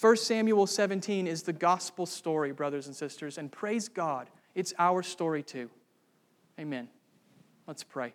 1 0.00 0.16
Samuel 0.16 0.66
17 0.66 1.26
is 1.26 1.42
the 1.42 1.52
gospel 1.52 2.06
story, 2.06 2.52
brothers 2.52 2.86
and 2.86 2.96
sisters, 2.96 3.38
and 3.38 3.52
praise 3.52 3.88
God, 3.88 4.28
it's 4.54 4.72
our 4.78 5.02
story 5.02 5.42
too. 5.42 5.70
Amen. 6.58 6.88
Let's 7.66 7.84
pray. 7.84 8.14